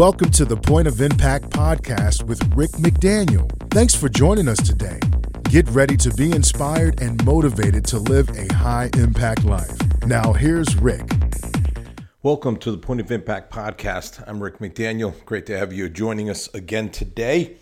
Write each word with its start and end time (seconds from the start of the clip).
Welcome 0.00 0.30
to 0.30 0.46
the 0.46 0.56
Point 0.56 0.88
of 0.88 1.02
Impact 1.02 1.50
podcast 1.50 2.22
with 2.22 2.42
Rick 2.56 2.70
McDaniel. 2.70 3.50
Thanks 3.70 3.94
for 3.94 4.08
joining 4.08 4.48
us 4.48 4.56
today. 4.56 4.98
Get 5.50 5.68
ready 5.68 5.94
to 5.98 6.10
be 6.14 6.32
inspired 6.32 7.02
and 7.02 7.22
motivated 7.22 7.84
to 7.88 7.98
live 7.98 8.30
a 8.30 8.50
high 8.54 8.88
impact 8.96 9.44
life. 9.44 9.76
Now, 10.06 10.32
here's 10.32 10.74
Rick. 10.76 11.02
Welcome 12.22 12.56
to 12.60 12.70
the 12.70 12.78
Point 12.78 13.02
of 13.02 13.10
Impact 13.10 13.52
podcast. 13.52 14.24
I'm 14.26 14.42
Rick 14.42 14.60
McDaniel. 14.60 15.22
Great 15.26 15.44
to 15.44 15.58
have 15.58 15.70
you 15.70 15.90
joining 15.90 16.30
us 16.30 16.48
again 16.54 16.88
today 16.88 17.58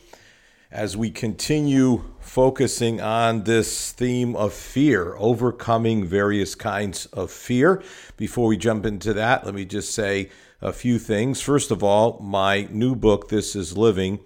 as 0.70 0.96
we 0.96 1.10
continue 1.10 2.04
focusing 2.20 3.00
on 3.00 3.42
this 3.44 3.90
theme 3.90 4.36
of 4.36 4.52
fear, 4.52 5.16
overcoming 5.16 6.04
various 6.04 6.54
kinds 6.54 7.06
of 7.06 7.32
fear. 7.32 7.82
Before 8.16 8.46
we 8.46 8.56
jump 8.56 8.86
into 8.86 9.12
that, 9.14 9.44
let 9.44 9.54
me 9.56 9.64
just 9.64 9.92
say 9.92 10.30
a 10.60 10.72
few 10.72 10.98
things. 10.98 11.40
First 11.40 11.70
of 11.70 11.82
all, 11.82 12.18
my 12.20 12.68
new 12.70 12.96
book, 12.96 13.28
This 13.28 13.54
is 13.54 13.76
Living 13.76 14.18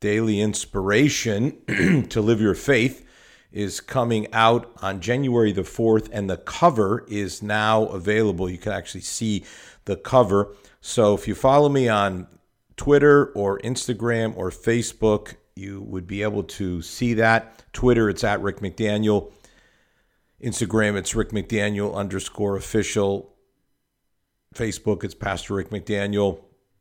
Daily 0.00 0.40
Inspiration 0.40 2.06
to 2.08 2.20
Live 2.22 2.40
Your 2.40 2.54
Faith, 2.54 3.06
is 3.52 3.80
coming 3.80 4.26
out 4.32 4.72
on 4.82 5.00
January 5.00 5.52
the 5.52 5.62
4th, 5.62 6.08
and 6.12 6.28
the 6.28 6.38
cover 6.38 7.04
is 7.08 7.42
now 7.42 7.84
available. 7.86 8.48
You 8.48 8.58
can 8.58 8.72
actually 8.72 9.02
see 9.02 9.44
the 9.84 9.96
cover. 9.96 10.54
So 10.80 11.14
if 11.14 11.28
you 11.28 11.34
follow 11.34 11.68
me 11.68 11.88
on 11.88 12.26
Twitter 12.76 13.26
or 13.34 13.58
Instagram 13.60 14.36
or 14.36 14.50
Facebook, 14.50 15.34
you 15.54 15.82
would 15.82 16.06
be 16.06 16.22
able 16.22 16.44
to 16.44 16.82
see 16.82 17.14
that. 17.14 17.62
Twitter, 17.72 18.08
it's 18.08 18.24
at 18.24 18.40
Rick 18.40 18.58
McDaniel. 18.58 19.32
Instagram, 20.42 20.96
it's 20.96 21.14
Rick 21.14 21.30
McDaniel 21.30 21.94
underscore 21.94 22.56
official. 22.56 23.33
Facebook, 24.54 25.04
it's 25.04 25.14
Pastor 25.14 25.54
Rick 25.54 25.70
McDaniel. 25.70 26.40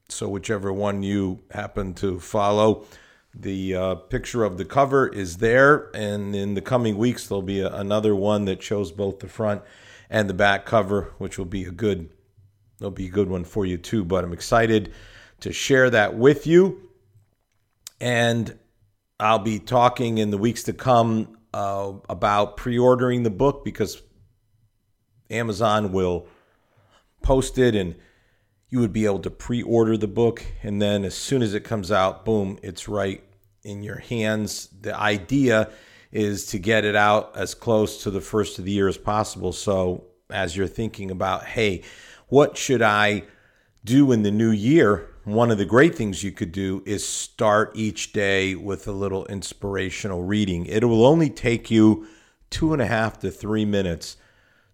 So, 0.10 0.30
whichever 0.30 0.72
one 0.72 1.02
you 1.02 1.44
happen 1.52 1.94
to 1.96 2.20
follow, 2.20 2.86
the 3.34 3.76
uh, 3.76 3.96
picture 3.96 4.44
of 4.44 4.58
the 4.58 4.66
cover 4.66 5.08
is 5.08 5.38
there. 5.38 5.90
And 5.96 6.36
in 6.36 6.54
the 6.54 6.62
coming 6.62 6.98
weeks, 6.98 7.28
there'll 7.28 7.42
be 7.42 7.62
a, 7.62 7.74
another 7.74 8.16
one 8.16 8.46
that 8.46 8.62
shows 8.62 8.92
both 8.92 9.20
the 9.20 9.28
front 9.28 9.64
and 10.10 10.30
the 10.30 10.34
back 10.34 10.66
cover, 10.66 11.14
which 11.18 11.38
will 11.38 11.46
be 11.46 11.64
a 11.64 11.72
good, 11.72 12.10
will 12.80 12.92
be 12.92 13.08
a 13.08 13.12
good 13.12 13.30
one 13.30 13.44
for 13.44 13.66
you 13.66 13.78
too. 13.78 14.06
But 14.06 14.24
I'm 14.24 14.34
excited 14.34 14.94
to 15.40 15.52
share 15.52 15.90
that 15.90 16.16
with 16.16 16.46
you. 16.46 16.90
And 18.00 18.60
I'll 19.20 19.40
be 19.40 19.58
talking 19.58 20.20
in 20.20 20.30
the 20.30 20.38
weeks 20.38 20.64
to 20.64 20.74
come 20.74 21.38
uh, 21.54 21.94
about 22.10 22.58
pre 22.58 22.78
ordering 22.78 23.24
the 23.24 23.30
book 23.30 23.66
because 23.66 24.02
Amazon 25.30 25.92
will 25.92 26.28
post 27.24 27.58
it 27.58 27.76
and 27.76 27.96
you 28.70 28.80
would 28.80 28.94
be 28.94 29.06
able 29.06 29.20
to 29.20 29.30
pre 29.30 29.62
order 29.62 29.98
the 29.98 30.08
book. 30.08 30.44
And 30.62 30.82
then 30.82 31.06
as 31.06 31.16
soon 31.16 31.42
as 31.42 31.54
it 31.54 31.64
comes 31.64 31.92
out, 31.92 32.26
boom, 32.26 32.60
it's 32.62 32.88
right 32.88 33.24
in 33.64 33.84
your 33.84 34.00
hands. 34.00 34.68
The 34.82 34.96
idea 34.96 35.70
is 36.12 36.46
to 36.48 36.60
get 36.60 36.86
it 36.86 36.96
out 36.96 37.36
as 37.36 37.56
close 37.56 38.04
to 38.04 38.12
the 38.12 38.22
first 38.22 38.60
of 38.60 38.66
the 38.66 38.72
year 38.72 38.88
as 38.88 38.98
possible. 38.98 39.52
So 39.52 40.06
as 40.30 40.56
you're 40.56 40.68
thinking 40.68 41.12
about, 41.12 41.46
hey, 41.46 41.84
what 42.28 42.58
should 42.58 42.82
I 42.82 43.24
do 43.84 44.12
in 44.12 44.24
the 44.24 44.32
new 44.32 44.52
year? 44.52 45.10
One 45.24 45.52
of 45.52 45.58
the 45.58 45.66
great 45.66 45.96
things 45.96 46.24
you 46.24 46.32
could 46.32 46.52
do 46.52 46.84
is 46.86 47.08
start 47.08 47.72
each 47.76 48.12
day 48.12 48.56
with 48.56 48.88
a 48.88 48.92
little 48.92 49.26
inspirational 49.28 50.24
reading. 50.24 50.66
It 50.66 50.84
will 50.84 51.06
only 51.06 51.30
take 51.30 51.72
you 51.72 52.08
two 52.50 52.74
and 52.74 52.82
a 52.82 52.86
half 52.86 53.20
to 53.20 53.32
three 53.32 53.66
minutes 53.66 54.18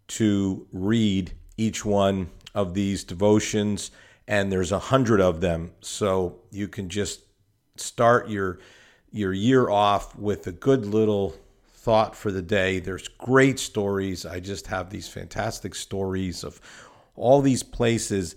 to 0.07 0.67
read 0.71 1.33
each 1.57 1.85
one 1.85 2.29
of 2.53 2.73
these 2.73 3.03
devotions, 3.03 3.91
and 4.27 4.51
there's 4.51 4.71
a 4.71 4.79
hundred 4.79 5.21
of 5.21 5.41
them. 5.41 5.71
So 5.81 6.39
you 6.51 6.67
can 6.67 6.89
just 6.89 7.21
start 7.75 8.29
your 8.29 8.59
your 9.11 9.33
year 9.33 9.69
off 9.69 10.15
with 10.15 10.45
a 10.45 10.51
good 10.51 10.85
little 10.85 11.35
thought 11.73 12.15
for 12.15 12.31
the 12.31 12.41
day. 12.41 12.79
There's 12.79 13.07
great 13.07 13.57
stories. 13.57 14.25
I 14.25 14.39
just 14.39 14.67
have 14.67 14.89
these 14.89 15.07
fantastic 15.07 15.73
stories 15.73 16.43
of 16.43 16.61
all 17.15 17.41
these 17.41 17.63
places 17.63 18.35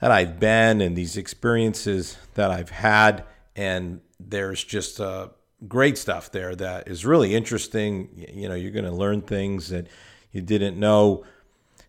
that 0.00 0.10
I've 0.10 0.38
been 0.38 0.80
and 0.80 0.94
these 0.94 1.16
experiences 1.16 2.18
that 2.34 2.50
I've 2.50 2.70
had. 2.70 3.24
And 3.56 4.00
there's 4.20 4.62
just 4.62 5.00
uh, 5.00 5.28
great 5.66 5.96
stuff 5.96 6.30
there 6.32 6.54
that 6.56 6.88
is 6.88 7.06
really 7.06 7.34
interesting. 7.34 8.26
You 8.28 8.48
know, 8.48 8.54
you're 8.54 8.72
going 8.72 8.84
to 8.84 8.92
learn 8.92 9.22
things 9.22 9.68
that 9.68 9.86
you 10.32 10.42
didn't 10.42 10.78
know 10.78 11.24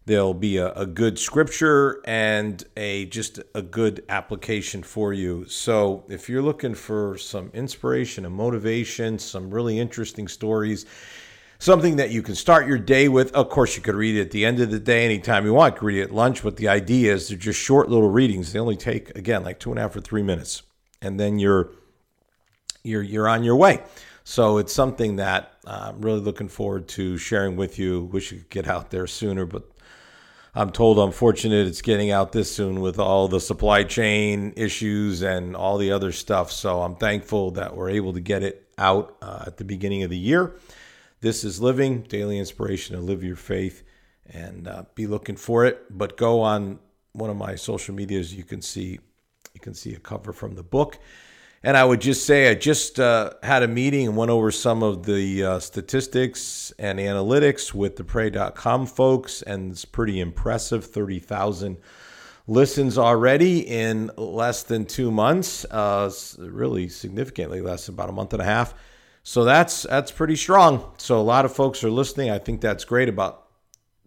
there'll 0.06 0.34
be 0.34 0.58
a, 0.58 0.72
a, 0.74 0.86
good 0.86 1.18
scripture 1.18 2.02
and 2.06 2.64
a 2.78 3.06
just 3.06 3.40
a 3.56 3.62
good 3.62 4.04
application 4.08 4.84
for 4.84 5.14
you. 5.14 5.46
So 5.48 6.04
if 6.10 6.30
you're 6.30 6.44
looking 6.44 6.76
for 6.76 7.18
some 7.18 7.50
inspiration 7.54 8.26
and 8.26 8.34
motivation 8.34 9.18
some 9.20 9.50
really 9.50 9.80
interesting 9.80 10.28
stories 10.28 10.86
something 11.58 11.96
that 11.96 12.12
you 12.12 12.22
can 12.22 12.36
start 12.36 12.68
your 12.68 12.78
day 12.78 13.08
with 13.08 13.34
of 13.34 13.50
course 13.50 13.76
you 13.76 13.82
could 13.82 13.96
read 13.96 14.16
it 14.16 14.22
at 14.22 14.32
the 14.32 14.46
end 14.46 14.60
of 14.60 14.70
the 14.70 14.80
day 14.80 15.06
anytime 15.06 15.46
you 15.46 15.54
want. 15.54 15.74
You 15.74 15.80
could 15.80 15.86
read 15.86 16.00
it 16.00 16.04
at 16.04 16.12
lunch 16.12 16.44
but 16.44 16.58
the 16.58 16.68
idea 16.68 17.14
is 17.14 17.30
they're 17.30 17.38
just 17.38 17.60
short 17.60 17.90
little 17.90 18.10
readings. 18.10 18.54
They 18.54 18.60
only 18.60 18.78
take 18.78 19.16
again 19.18 19.44
like 19.44 19.60
two 19.60 19.72
and 19.72 19.80
a 19.80 19.82
half 19.82 19.96
or 19.96 20.02
three 20.02 20.24
minutes. 20.24 20.62
And 21.02 21.20
then 21.20 21.40
you're 21.40 21.72
you're 22.84 23.02
you're 23.02 23.28
on 23.28 23.44
your 23.44 23.56
way. 23.56 23.84
So 24.28 24.58
it's 24.58 24.74
something 24.74 25.18
that 25.18 25.54
uh, 25.68 25.92
I'm 25.94 26.02
really 26.02 26.20
looking 26.20 26.48
forward 26.48 26.88
to 26.90 27.16
sharing 27.18 27.56
with 27.56 27.78
you. 27.78 28.06
Wish 28.06 28.32
you 28.32 28.40
could 28.40 28.50
get 28.50 28.68
out 28.68 28.90
there 28.90 29.06
sooner, 29.06 29.46
but 29.46 29.70
I'm 30.58 30.72
told 30.72 30.98
I'm 31.00 31.12
fortunate 31.12 31.68
it's 31.68 31.82
getting 31.82 32.12
out 32.12 32.32
this 32.32 32.50
soon 32.50 32.80
with 32.80 32.98
all 32.98 33.28
the 33.28 33.42
supply 33.42 33.84
chain 33.84 34.54
issues 34.56 35.22
and 35.22 35.54
all 35.54 35.78
the 35.78 35.92
other 35.92 36.14
stuff. 36.14 36.50
So 36.50 36.82
I'm 36.82 36.96
thankful 36.96 37.52
that 37.52 37.76
we're 37.76 37.90
able 37.90 38.14
to 38.14 38.22
get 38.22 38.42
it 38.42 38.66
out 38.78 39.18
uh, 39.22 39.44
at 39.48 39.58
the 39.58 39.66
beginning 39.66 40.04
of 40.04 40.10
the 40.10 40.18
year. 40.18 40.56
This 41.20 41.44
is 41.44 41.60
Living 41.60 42.04
Daily 42.04 42.40
Inspiration 42.40 42.96
to 42.96 43.02
Live 43.02 43.22
Your 43.22 43.36
Faith 43.36 43.84
and 44.28 44.70
uh, 44.70 44.84
be 44.96 45.08
looking 45.08 45.36
for 45.36 45.66
it. 45.66 45.86
But 45.90 46.16
go 46.16 46.40
on 46.40 46.80
one 47.12 47.30
of 47.30 47.36
my 47.36 47.56
social 47.56 47.94
medias. 47.94 48.34
You 48.34 48.46
can 48.46 48.62
see 48.62 49.00
you 49.54 49.60
can 49.60 49.74
see 49.74 49.94
a 49.94 50.00
cover 50.00 50.32
from 50.32 50.56
the 50.56 50.64
book. 50.64 51.00
And 51.66 51.76
I 51.76 51.84
would 51.84 52.00
just 52.00 52.28
say, 52.28 52.48
I 52.48 52.53
just 52.53 53.00
uh, 53.00 53.31
had 53.42 53.64
a 53.64 53.68
meeting 53.68 54.06
and 54.09 54.16
went 54.16 54.30
over 54.30 54.52
some 54.52 54.84
of 54.84 55.03
the 55.03 55.44
uh, 55.44 55.59
statistics 55.59 56.72
and 56.78 57.00
analytics 57.00 57.74
with 57.74 57.96
the 57.96 58.03
pray.com 58.03 58.86
folks, 58.86 59.42
and 59.42 59.72
it's 59.72 59.84
pretty 59.84 60.20
impressive 60.20 60.86
30,000 60.86 61.78
listens 62.46 63.00
already 63.00 63.62
in 63.62 64.12
less 64.16 64.62
than 64.62 64.86
two 64.86 65.09
months, 65.09 65.66
uh, 65.72 66.12
really 66.38 66.88
significantly 66.88 67.62
less, 67.62 67.88
about 67.88 68.09
a 68.09 68.12
month 68.12 68.34
and 68.34 68.44
a 68.44 68.46
half. 68.46 68.76
So 69.24 69.44
that's 69.44 69.88
that's 69.90 70.12
pretty 70.12 70.36
strong. 70.36 70.94
So 70.97 71.20
a 71.20 71.24
lot 71.24 71.46
of 71.46 71.52
folks 71.56 71.84
are 71.84 71.90
listening. 71.90 72.30
I 72.30 72.38
think 72.38 72.62
that's 72.62 72.86
great. 72.86 73.09
About 73.09 73.47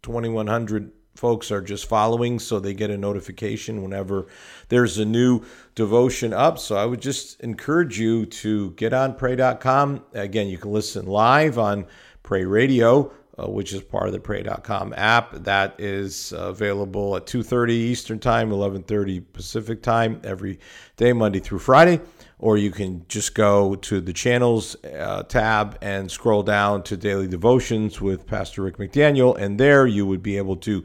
2,100 0.03 0.93
folks 1.19 1.51
are 1.51 1.61
just 1.61 1.87
following 1.87 2.39
so 2.39 2.61
they 2.61 2.73
get 2.73 2.91
a 2.91 2.97
notification 2.97 3.83
whenever 3.83 4.29
there's 4.69 4.99
a 4.99 5.05
new 5.05 5.43
devotion 5.75 6.33
up. 6.33 6.59
So 6.59 6.77
I 6.77 6.87
would 6.87 7.03
just 7.03 7.41
encourage 7.41 7.99
you 7.99 8.25
to 8.27 8.71
get 8.73 8.93
on 8.93 9.15
pray.com. 9.15 10.05
Again, 10.15 10.47
you 10.47 10.59
can 10.59 10.73
listen 10.73 11.07
live 11.07 11.59
on 11.59 11.87
Pray 12.23 12.45
Radio. 12.45 13.13
Uh, 13.41 13.49
which 13.49 13.73
is 13.73 13.81
part 13.81 14.09
of 14.09 14.13
the 14.13 14.19
pray.com 14.19 14.93
app 14.97 15.33
that 15.45 15.79
is 15.79 16.33
uh, 16.33 16.49
available 16.49 17.15
at 17.15 17.25
2.30 17.25 17.71
eastern 17.71 18.19
time 18.19 18.51
11.30 18.51 19.23
pacific 19.33 19.81
time 19.81 20.21
every 20.25 20.59
day 20.97 21.13
monday 21.13 21.39
through 21.39 21.61
friday 21.61 22.01
or 22.39 22.57
you 22.57 22.71
can 22.71 23.05
just 23.09 23.35
go 23.35 23.75
to 23.75 24.01
the 24.01 24.13
channels 24.13 24.77
uh, 24.85 25.23
tab 25.25 25.77
and 25.83 26.11
scroll 26.11 26.43
down 26.43 26.83
to 26.85 26.97
daily 26.97 27.27
devotions 27.27 28.01
with 28.01 28.27
Pastor 28.27 28.63
Rick 28.63 28.77
McDaniel, 28.77 29.37
and 29.37 29.59
there 29.59 29.87
you 29.87 30.07
would 30.07 30.23
be 30.23 30.37
able 30.37 30.57
to 30.57 30.85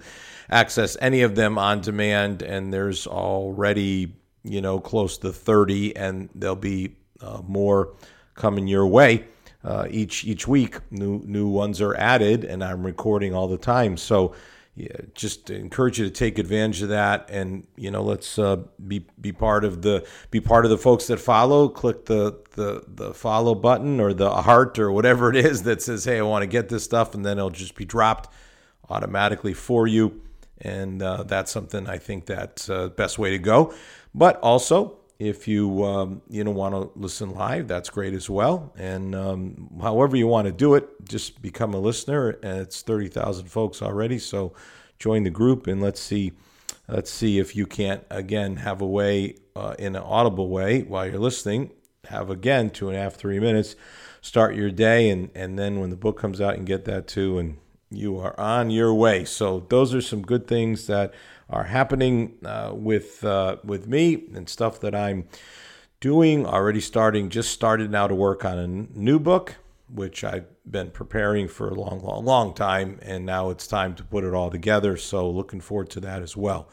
access 0.50 0.98
any 1.00 1.22
of 1.22 1.36
them 1.36 1.58
on 1.58 1.82
demand. 1.82 2.42
And 2.42 2.74
there's 2.74 3.06
already, 3.06 4.16
you 4.44 4.62
know, 4.62 4.80
close 4.80 5.18
to 5.20 5.32
30, 5.32 5.96
and 5.96 6.30
there'll 6.34 6.56
be 6.56 6.96
uh, 7.22 7.42
more 7.46 7.94
coming 8.34 8.68
your 8.68 8.88
way. 8.88 9.26
Uh, 9.64 9.88
each 9.90 10.26
each 10.26 10.46
week, 10.46 10.80
new 10.92 11.22
new 11.26 11.48
ones 11.48 11.80
are 11.80 11.96
added, 11.96 12.44
and 12.44 12.62
I'm 12.62 12.86
recording 12.86 13.34
all 13.34 13.48
the 13.48 13.58
time. 13.58 13.96
So 13.96 14.36
yeah, 14.76 14.88
just 15.14 15.52
encourage 15.52 16.00
you 16.00 16.06
to 16.06 16.12
take 16.12 16.40
advantage 16.40 16.82
of 16.82 16.90
that, 16.90 17.30
and 17.30 17.68
you 17.76 17.92
know, 17.92 18.02
let's 18.02 18.40
uh, 18.40 18.58
be 18.88 19.06
be 19.22 19.32
part 19.32 19.66
of 19.66 19.84
the 19.84 20.08
be 20.32 20.42
part 20.42 20.66
of 20.66 20.72
the 20.72 20.80
folks 20.80 21.06
that 21.08 21.20
follow. 21.20 21.70
Click 21.70 22.06
the 22.06 22.42
the 22.54 22.84
the 22.88 23.14
follow 23.14 23.54
button 23.54 24.00
or 24.00 24.16
the 24.16 24.32
heart 24.32 24.80
or 24.80 24.92
whatever 24.92 25.30
it 25.30 25.36
is 25.36 25.62
that 25.64 25.84
says, 25.84 26.06
"Hey, 26.06 26.18
I 26.18 26.24
want 26.24 26.42
to 26.42 26.48
get 26.48 26.70
this 26.70 26.84
stuff," 26.84 27.14
and 27.14 27.24
then 27.24 27.38
it'll 27.38 27.52
just 27.52 27.76
be 27.76 27.86
dropped 27.86 28.34
automatically 28.90 29.54
for 29.54 29.86
you. 29.86 30.22
And 30.60 31.04
uh, 31.04 31.24
that's 31.24 31.52
something 31.52 31.88
I 31.88 32.00
think 32.00 32.26
that's 32.26 32.68
uh, 32.68 32.90
best 32.90 33.20
way 33.20 33.30
to 33.30 33.40
go. 33.40 33.76
But 34.16 34.40
also, 34.40 34.98
if 35.20 35.48
you 35.48 35.84
um, 35.84 36.22
you 36.30 36.44
know 36.44 36.52
want 36.52 36.76
to 36.76 36.92
listen 37.00 37.32
live, 37.32 37.68
that's 37.68 37.90
great 37.90 38.14
as 38.14 38.30
well. 38.30 38.74
And 38.78 39.16
um, 39.16 39.70
however 39.82 40.16
you 40.18 40.28
want 40.28 40.48
to 40.48 40.52
do 40.52 40.76
it, 40.76 40.88
just 41.08 41.42
become 41.42 41.74
a 41.74 41.80
listener. 41.80 42.30
And 42.44 42.60
it's 42.60 42.82
thirty 42.82 43.08
thousand 43.08 43.48
folks 43.48 43.82
already, 43.82 44.20
so 44.20 44.54
join 45.00 45.24
the 45.24 45.30
group 45.30 45.68
and 45.68 45.82
let's 45.82 46.00
see 46.00 46.34
Let's 46.88 47.12
see 47.12 47.40
if 47.40 47.56
you 47.56 47.66
can't 47.66 48.04
again 48.10 48.58
have 48.58 48.82
a 48.82 48.86
way 48.86 49.38
uh, 49.56 49.76
in 49.80 49.96
an 49.96 50.04
audible 50.04 50.50
way 50.50 50.82
while 50.82 51.08
you're 51.08 51.18
listening. 51.20 51.72
Have 52.06 52.30
again 52.30 52.70
two 52.70 52.90
and 52.90 52.98
a 52.98 53.02
half, 53.02 53.16
three 53.16 53.40
minutes. 53.40 53.78
Start 54.22 54.56
your 54.56 54.70
day, 54.70 55.10
and 55.10 55.30
and 55.34 55.58
then 55.58 55.80
when 55.80 55.92
the 55.92 55.96
book 55.96 56.20
comes 56.20 56.42
out, 56.42 56.56
and 56.56 56.66
get 56.66 56.84
that 56.86 57.08
too, 57.08 57.40
and 57.40 57.58
you 57.90 58.20
are 58.20 58.38
on 58.38 58.70
your 58.70 58.94
way. 58.94 59.24
So 59.24 59.66
those 59.70 59.94
are 59.94 60.02
some 60.02 60.24
good 60.24 60.46
things 60.46 60.88
that 60.88 61.14
are 61.50 61.66
happening 61.66 62.38
uh, 62.46 62.72
with 62.74 63.24
uh, 63.24 63.58
with 63.64 63.88
me 63.88 64.26
and 64.34 64.48
stuff 64.50 64.80
that 64.82 64.96
I'm 64.96 65.28
doing. 66.00 66.46
Already 66.46 66.82
starting, 66.82 67.30
just 67.30 67.52
started 67.52 67.92
now 67.92 68.08
to 68.08 68.16
work 68.16 68.44
on 68.46 68.58
a 68.58 68.68
new 68.68 69.20
book, 69.20 69.56
which 69.90 70.24
I've 70.24 70.46
been 70.70 70.92
preparing 70.92 71.48
for 71.48 71.70
a 71.70 71.74
long, 71.74 72.02
long, 72.02 72.26
long 72.26 72.54
time, 72.54 73.00
and 73.02 73.26
now 73.26 73.50
it's 73.50 73.68
time 73.68 73.96
to 73.96 74.04
put 74.04 74.24
it 74.24 74.34
all 74.34 74.50
together. 74.50 74.98
So 74.98 75.30
looking 75.30 75.62
forward 75.62 75.90
to 75.92 76.00
that 76.02 76.22
as 76.22 76.38
well. 76.38 76.70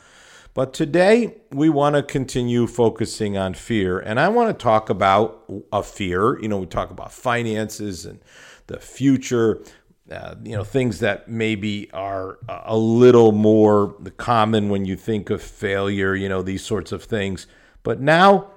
But 0.52 0.74
today 0.74 1.36
we 1.52 1.68
want 1.68 1.94
to 1.94 2.02
continue 2.02 2.66
focusing 2.66 3.38
on 3.38 3.54
fear, 3.54 4.00
and 4.00 4.18
I 4.18 4.28
want 4.28 4.56
to 4.56 4.62
talk 4.62 4.90
about 4.90 5.44
a 5.72 5.82
fear. 5.82 6.40
You 6.40 6.48
know, 6.48 6.58
we 6.58 6.66
talk 6.66 6.90
about 6.90 7.12
finances 7.12 8.04
and 8.04 8.20
the 8.66 8.78
future, 8.78 9.62
uh, 10.10 10.34
you 10.42 10.56
know 10.56 10.64
things 10.64 11.00
that 11.00 11.28
maybe 11.28 11.90
are 11.92 12.38
a 12.48 12.76
little 12.76 13.32
more 13.32 13.94
common 14.16 14.68
when 14.68 14.84
you 14.84 14.96
think 14.96 15.30
of 15.30 15.42
failure 15.42 16.14
you 16.14 16.28
know 16.28 16.42
these 16.42 16.64
sorts 16.64 16.92
of 16.92 17.04
things. 17.04 17.46
But 17.82 18.00
now 18.00 18.50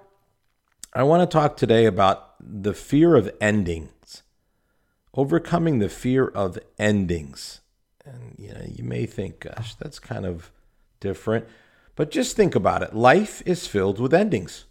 i 0.95 1.01
want 1.01 1.21
to 1.21 1.33
talk 1.33 1.57
today 1.57 1.85
about 1.85 2.35
the 2.39 2.73
fear 2.73 3.15
of 3.15 3.31
endings 3.41 3.93
overcoming 5.15 5.79
the 5.79 5.89
fear 5.89 6.27
of 6.27 6.57
endings. 6.77 7.61
And 8.05 8.35
you 8.37 8.49
know 8.49 8.65
you 8.67 8.83
may 8.83 9.05
think 9.05 9.41
gosh 9.41 9.75
that's 9.75 9.99
kind 9.99 10.25
of 10.25 10.51
different. 10.99 11.45
But 11.95 12.11
just 12.11 12.35
think 12.35 12.55
about 12.55 12.81
it. 12.81 12.95
Life 12.95 13.43
is 13.45 13.67
filled 13.67 13.99
with 13.99 14.13
endings. 14.13 14.65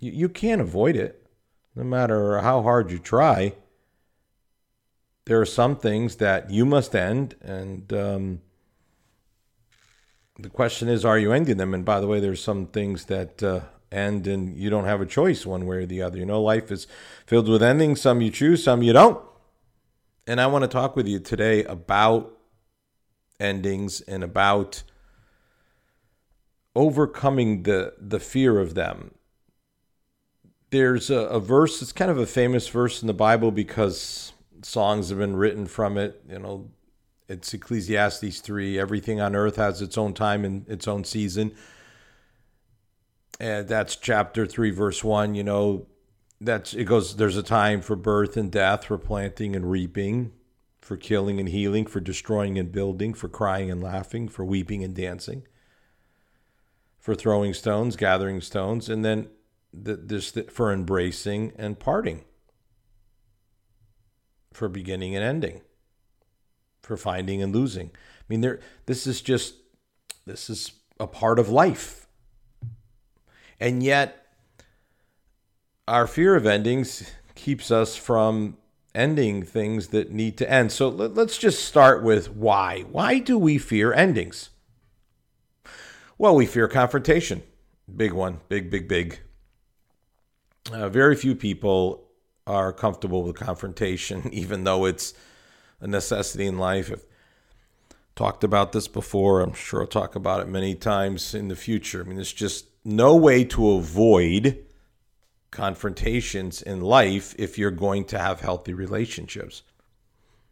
You, 0.00 0.12
you 0.12 0.28
can't 0.28 0.60
avoid 0.60 0.94
it 0.94 1.26
no 1.74 1.82
matter 1.82 2.40
how 2.40 2.62
hard 2.62 2.90
you 2.90 2.98
try 2.98 3.54
there 5.24 5.40
are 5.40 5.46
some 5.46 5.76
things 5.76 6.16
that 6.16 6.50
you 6.50 6.64
must 6.64 6.94
end, 6.94 7.36
and 7.40 7.92
um, 7.92 8.40
the 10.38 10.50
question 10.50 10.88
is, 10.88 11.04
are 11.04 11.18
you 11.18 11.32
ending 11.32 11.56
them? 11.56 11.74
And 11.74 11.84
by 11.84 12.00
the 12.00 12.06
way, 12.06 12.18
there's 12.18 12.42
some 12.42 12.66
things 12.66 13.04
that 13.06 13.42
uh, 13.42 13.60
end, 13.92 14.26
and 14.26 14.56
you 14.56 14.70
don't 14.70 14.84
have 14.84 15.00
a 15.00 15.06
choice 15.06 15.46
one 15.46 15.66
way 15.66 15.76
or 15.76 15.86
the 15.86 16.02
other. 16.02 16.18
You 16.18 16.26
know, 16.26 16.42
life 16.42 16.70
is 16.70 16.86
filled 17.26 17.48
with 17.48 17.62
endings. 17.62 18.00
Some 18.00 18.20
you 18.20 18.30
choose, 18.30 18.64
some 18.64 18.82
you 18.82 18.92
don't. 18.92 19.22
And 20.26 20.40
I 20.40 20.46
want 20.46 20.62
to 20.62 20.68
talk 20.68 20.96
with 20.96 21.06
you 21.06 21.18
today 21.18 21.64
about 21.64 22.36
endings 23.38 24.00
and 24.02 24.22
about 24.22 24.82
overcoming 26.74 27.64
the 27.64 27.94
the 27.98 28.20
fear 28.20 28.58
of 28.58 28.74
them. 28.74 29.12
There's 30.70 31.10
a, 31.10 31.18
a 31.18 31.38
verse. 31.40 31.82
It's 31.82 31.92
kind 31.92 32.10
of 32.10 32.18
a 32.18 32.26
famous 32.26 32.68
verse 32.68 33.02
in 33.02 33.08
the 33.08 33.14
Bible 33.14 33.50
because 33.50 34.32
songs 34.62 35.08
have 35.08 35.18
been 35.18 35.36
written 35.36 35.66
from 35.66 35.98
it. 35.98 36.22
You 36.28 36.38
know, 36.38 36.70
it's 37.28 37.52
Ecclesiastes 37.52 38.40
3. 38.40 38.78
Everything 38.78 39.20
on 39.20 39.34
earth 39.34 39.56
has 39.56 39.82
its 39.82 39.96
own 39.96 40.14
time 40.14 40.44
and 40.44 40.68
its 40.68 40.86
own 40.86 41.04
season. 41.04 41.52
And 43.40 43.66
that's 43.66 43.96
chapter 43.96 44.46
3, 44.46 44.70
verse 44.70 45.02
1. 45.02 45.34
You 45.34 45.44
know, 45.44 45.86
that's 46.40 46.74
it 46.74 46.84
goes, 46.84 47.16
there's 47.16 47.36
a 47.36 47.42
time 47.42 47.80
for 47.80 47.96
birth 47.96 48.36
and 48.36 48.50
death, 48.50 48.84
for 48.84 48.98
planting 48.98 49.56
and 49.56 49.70
reaping, 49.70 50.32
for 50.80 50.96
killing 50.96 51.40
and 51.40 51.48
healing, 51.48 51.86
for 51.86 52.00
destroying 52.00 52.58
and 52.58 52.72
building, 52.72 53.14
for 53.14 53.28
crying 53.28 53.70
and 53.70 53.82
laughing, 53.82 54.28
for 54.28 54.44
weeping 54.44 54.82
and 54.84 54.94
dancing, 54.94 55.46
for 56.98 57.14
throwing 57.14 57.54
stones, 57.54 57.96
gathering 57.96 58.40
stones, 58.40 58.88
and 58.88 59.04
then 59.04 59.28
this 59.72 60.32
for 60.50 60.72
embracing 60.72 61.52
and 61.56 61.78
parting 61.78 62.24
for 64.52 64.68
beginning 64.68 65.14
and 65.16 65.24
ending, 65.24 65.60
for 66.82 66.96
finding 66.96 67.42
and 67.42 67.54
losing. 67.54 67.90
I 67.94 68.24
mean, 68.28 68.40
there. 68.40 68.60
This 68.86 69.06
is 69.06 69.20
just 69.20 69.54
this 70.26 70.48
is 70.48 70.72
a 71.00 71.06
part 71.06 71.38
of 71.38 71.48
life, 71.48 72.06
and 73.58 73.82
yet 73.82 74.22
our 75.88 76.06
fear 76.06 76.36
of 76.36 76.46
endings 76.46 77.10
keeps 77.34 77.70
us 77.70 77.96
from 77.96 78.56
ending 78.94 79.42
things 79.42 79.88
that 79.88 80.10
need 80.10 80.36
to 80.38 80.50
end. 80.50 80.72
So 80.72 80.88
let, 80.88 81.16
us 81.18 81.38
just 81.38 81.64
start 81.64 82.02
with 82.02 82.30
why. 82.30 82.82
Why 82.82 83.18
do 83.18 83.38
we 83.38 83.58
fear 83.58 83.92
endings? 83.92 84.50
Well, 86.18 86.34
we 86.34 86.46
fear 86.46 86.68
confrontation. 86.68 87.42
Big 87.94 88.12
one, 88.12 88.40
big, 88.48 88.70
big, 88.70 88.88
big. 88.88 89.20
Uh, 90.72 90.88
very 90.88 91.16
few 91.16 91.34
people 91.34 92.01
are 92.46 92.72
comfortable 92.72 93.22
with 93.22 93.36
confrontation, 93.36 94.28
even 94.32 94.64
though 94.64 94.84
it's 94.84 95.14
a 95.80 95.86
necessity 95.86 96.46
in 96.46 96.58
life. 96.58 96.90
I've 96.90 97.04
talked 98.14 98.44
about 98.44 98.72
this 98.72 98.88
before. 98.88 99.40
I'm 99.40 99.54
sure 99.54 99.82
I'll 99.82 99.86
talk 99.86 100.14
about 100.14 100.40
it 100.40 100.48
many 100.48 100.74
times 100.74 101.34
in 101.34 101.48
the 101.48 101.56
future. 101.56 102.02
I 102.02 102.04
mean, 102.04 102.16
there's 102.16 102.32
just 102.32 102.66
no 102.84 103.14
way 103.16 103.44
to 103.44 103.72
avoid 103.72 104.64
confrontations 105.50 106.62
in 106.62 106.80
life 106.80 107.34
if 107.38 107.58
you're 107.58 107.70
going 107.70 108.04
to 108.06 108.18
have 108.18 108.40
healthy 108.40 108.72
relationships. 108.72 109.62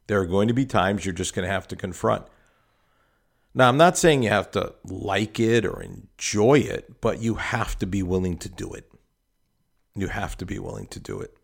There 0.07 0.21
are 0.21 0.27
going 0.27 0.49
to 0.49 0.55
be 0.55 0.67
times 0.67 1.05
you're 1.05 1.15
just 1.15 1.35
going 1.35 1.47
to 1.47 1.53
have 1.53 1.69
to 1.69 1.77
confront. 1.77 2.27
Now, 3.55 3.69
I'm 3.69 3.77
not 3.77 3.99
saying 3.99 4.23
you 4.23 4.29
have 4.29 4.51
to 4.53 4.75
like 4.85 5.41
it 5.41 5.65
or 5.65 5.83
enjoy 5.83 6.59
it, 6.59 7.01
but 7.01 7.21
you 7.21 7.35
have 7.35 7.79
to 7.81 7.87
be 7.87 8.03
willing 8.03 8.37
to 8.39 8.49
do 8.49 8.73
it. 8.73 8.91
You 9.97 10.09
have 10.09 10.37
to 10.39 10.47
be 10.47 10.59
willing 10.59 10.87
to 10.89 11.01
do 11.01 11.21
it. 11.21 11.37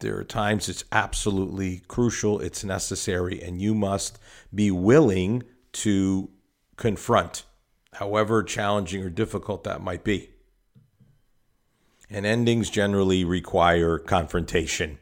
There 0.00 0.18
are 0.18 0.24
times 0.24 0.68
it's 0.68 0.84
absolutely 0.92 1.82
crucial, 1.88 2.40
it's 2.40 2.62
necessary, 2.62 3.42
and 3.42 3.60
you 3.60 3.74
must 3.74 4.18
be 4.54 4.70
willing 4.70 5.42
to 5.72 6.30
confront, 6.76 7.44
however 7.94 8.42
challenging 8.42 9.02
or 9.02 9.08
difficult 9.08 9.64
that 9.64 9.80
might 9.80 10.04
be. 10.04 10.30
And 12.10 12.26
endings 12.26 12.68
generally 12.70 13.24
require 13.24 13.98
confrontation. 13.98 14.98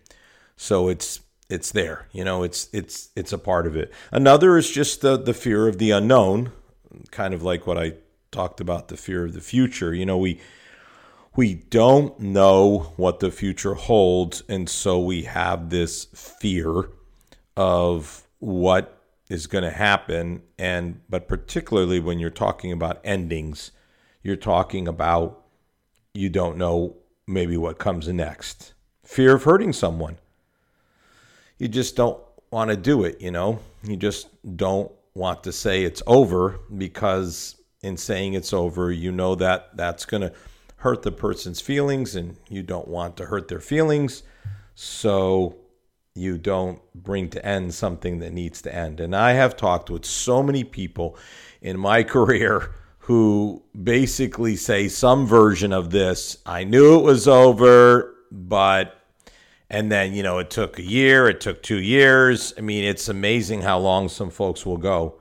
So 0.57 0.89
it's 0.89 1.21
it's 1.51 1.73
there. 1.73 2.09
You 2.13 2.25
know, 2.25 2.43
it's 2.43 2.69
it's 2.73 3.11
it's 3.17 3.33
a 3.33 3.39
part 3.39 3.67
of 3.67 3.77
it. 3.77 3.93
Another 4.11 4.57
is 4.57 4.71
just 4.71 5.01
the 5.01 5.17
the 5.17 5.35
fear 5.35 5.69
of 5.69 5.79
the 5.79 5.91
unknown, 5.91 6.53
kind 7.11 7.35
of 7.35 7.43
like 7.43 7.67
what 7.67 7.79
I 7.79 7.95
talked 8.31 8.61
about 8.61 8.89
the 8.89 8.97
fear 8.97 9.25
of 9.25 9.35
the 9.35 9.41
future. 9.41 9.93
You 9.93 10.07
know, 10.07 10.19
we 10.19 10.41
we 11.37 11.55
don't 11.55 12.19
know 12.21 12.93
what 12.97 13.21
the 13.21 13.31
future 13.31 13.75
holds. 13.75 14.43
And 14.49 14.69
so 14.69 15.01
we 15.01 15.25
have 15.25 15.71
this 15.71 16.05
fear 16.15 16.91
of 17.57 18.27
what 18.39 19.01
is 19.29 19.47
going 19.47 19.65
to 19.65 19.71
happen. 19.71 20.43
And, 20.59 21.01
but 21.09 21.29
particularly 21.29 21.99
when 21.99 22.19
you're 22.19 22.31
talking 22.31 22.73
about 22.73 23.01
endings, 23.05 23.73
you're 24.23 24.37
talking 24.37 24.87
about 24.87 25.43
you 26.15 26.29
don't 26.29 26.57
know 26.57 26.97
maybe 27.27 27.57
what 27.57 27.79
comes 27.79 28.07
next. 28.09 28.75
Fear 29.03 29.35
of 29.35 29.43
hurting 29.45 29.73
someone. 29.73 30.19
You 31.59 31.69
just 31.69 31.97
don't 31.97 32.23
want 32.51 32.71
to 32.71 32.77
do 32.77 33.05
it, 33.05 33.21
you 33.21 33.31
know? 33.31 33.59
You 33.83 33.97
just 33.97 34.29
don't 34.57 34.91
want 35.15 35.45
to 35.45 35.53
say 35.53 35.85
it's 35.85 36.03
over 36.07 36.61
because 36.77 37.57
in 37.83 37.97
saying 37.97 38.35
it's 38.35 38.53
over, 38.53 38.91
you 38.91 39.13
know 39.13 39.35
that 39.35 39.77
that's 39.77 40.05
going 40.05 40.23
to 40.23 40.33
hurt 40.77 41.03
the 41.03 41.13
person's 41.13 41.61
feelings 41.61 42.15
and 42.15 42.37
you 42.49 42.63
don't 42.63 42.89
want 42.89 43.17
to 43.17 43.27
hurt 43.27 43.49
their 43.49 43.61
feelings. 43.61 44.23
So 44.75 45.57
you 46.15 46.39
don't 46.39 46.81
bring 46.95 47.29
to 47.31 47.45
end 47.45 47.75
something 47.75 48.19
that 48.21 48.33
needs 48.33 48.63
to 48.63 48.75
end. 48.75 49.01
And 49.01 49.17
I 49.17 49.33
have 49.33 49.57
talked 49.57 49.91
with 49.91 50.05
so 50.05 50.43
many 50.43 50.63
people 50.63 51.17
in 51.61 51.79
my 51.79 52.03
career 52.15 52.75
who 52.99 53.63
basically 53.83 54.57
say 54.57 54.89
some 54.89 55.27
version 55.27 55.73
of 55.73 55.91
this 55.91 56.39
I 56.47 56.65
knew 56.65 56.99
it 56.99 57.03
was 57.03 57.29
over, 57.29 58.15
but. 58.31 59.01
And 59.71 59.91
then, 59.91 60.13
you 60.13 60.23
know, 60.23 60.39
it 60.39 60.51
took 60.51 60.79
a 60.79 60.83
year, 60.83 61.27
it 61.27 61.41
took 61.41 61.63
two 61.63 61.81
years. 61.81 62.53
I 62.57 62.61
mean, 62.61 62.85
it's 62.85 63.09
amazing 63.09 63.63
how 63.63 63.79
long 63.79 64.09
some 64.09 64.31
folks 64.31 64.65
will 64.65 64.77
go. 64.77 65.21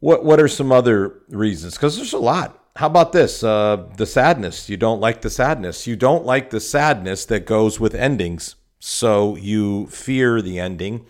What 0.00 0.24
what 0.24 0.40
are 0.40 0.48
some 0.48 0.70
other 0.70 1.20
reasons? 1.28 1.74
Because 1.74 1.96
there's 1.96 2.12
a 2.12 2.18
lot 2.18 2.57
how 2.78 2.86
about 2.86 3.10
this? 3.10 3.42
Uh, 3.42 3.88
the 3.96 4.06
sadness. 4.06 4.68
You 4.68 4.76
don't 4.76 5.00
like 5.00 5.22
the 5.22 5.30
sadness. 5.30 5.88
You 5.88 5.96
don't 5.96 6.24
like 6.24 6.50
the 6.50 6.60
sadness 6.60 7.24
that 7.24 7.44
goes 7.44 7.80
with 7.80 7.92
endings. 7.92 8.54
So 8.78 9.34
you 9.34 9.88
fear 9.88 10.40
the 10.40 10.60
ending 10.60 11.04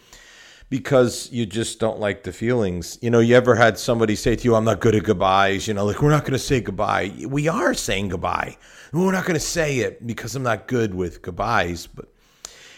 because 0.71 1.31
you 1.31 1.45
just 1.45 1.79
don't 1.79 2.01
like 2.01 2.23
the 2.23 2.33
feelings. 2.33 2.99
You 3.03 3.11
know, 3.11 3.21
you 3.21 3.37
ever 3.37 3.55
had 3.55 3.79
somebody 3.79 4.17
say 4.17 4.35
to 4.35 4.45
you, 4.45 4.55
I'm 4.55 4.65
not 4.65 4.81
good 4.81 4.95
at 4.95 5.05
goodbyes? 5.05 5.69
You 5.69 5.75
know, 5.75 5.85
like, 5.85 6.01
we're 6.01 6.09
not 6.09 6.23
going 6.23 6.33
to 6.33 6.39
say 6.39 6.63
goodbye. 6.63 7.13
We 7.29 7.49
are 7.49 7.75
saying 7.75 8.09
goodbye. 8.09 8.57
We're 8.91 9.13
not 9.13 9.27
going 9.27 9.35
to 9.35 9.41
say 9.41 9.81
it 9.81 10.07
because 10.07 10.35
I'm 10.35 10.43
not 10.43 10.69
good 10.69 10.95
with 10.95 11.21
goodbyes. 11.21 11.87
But 11.87 12.07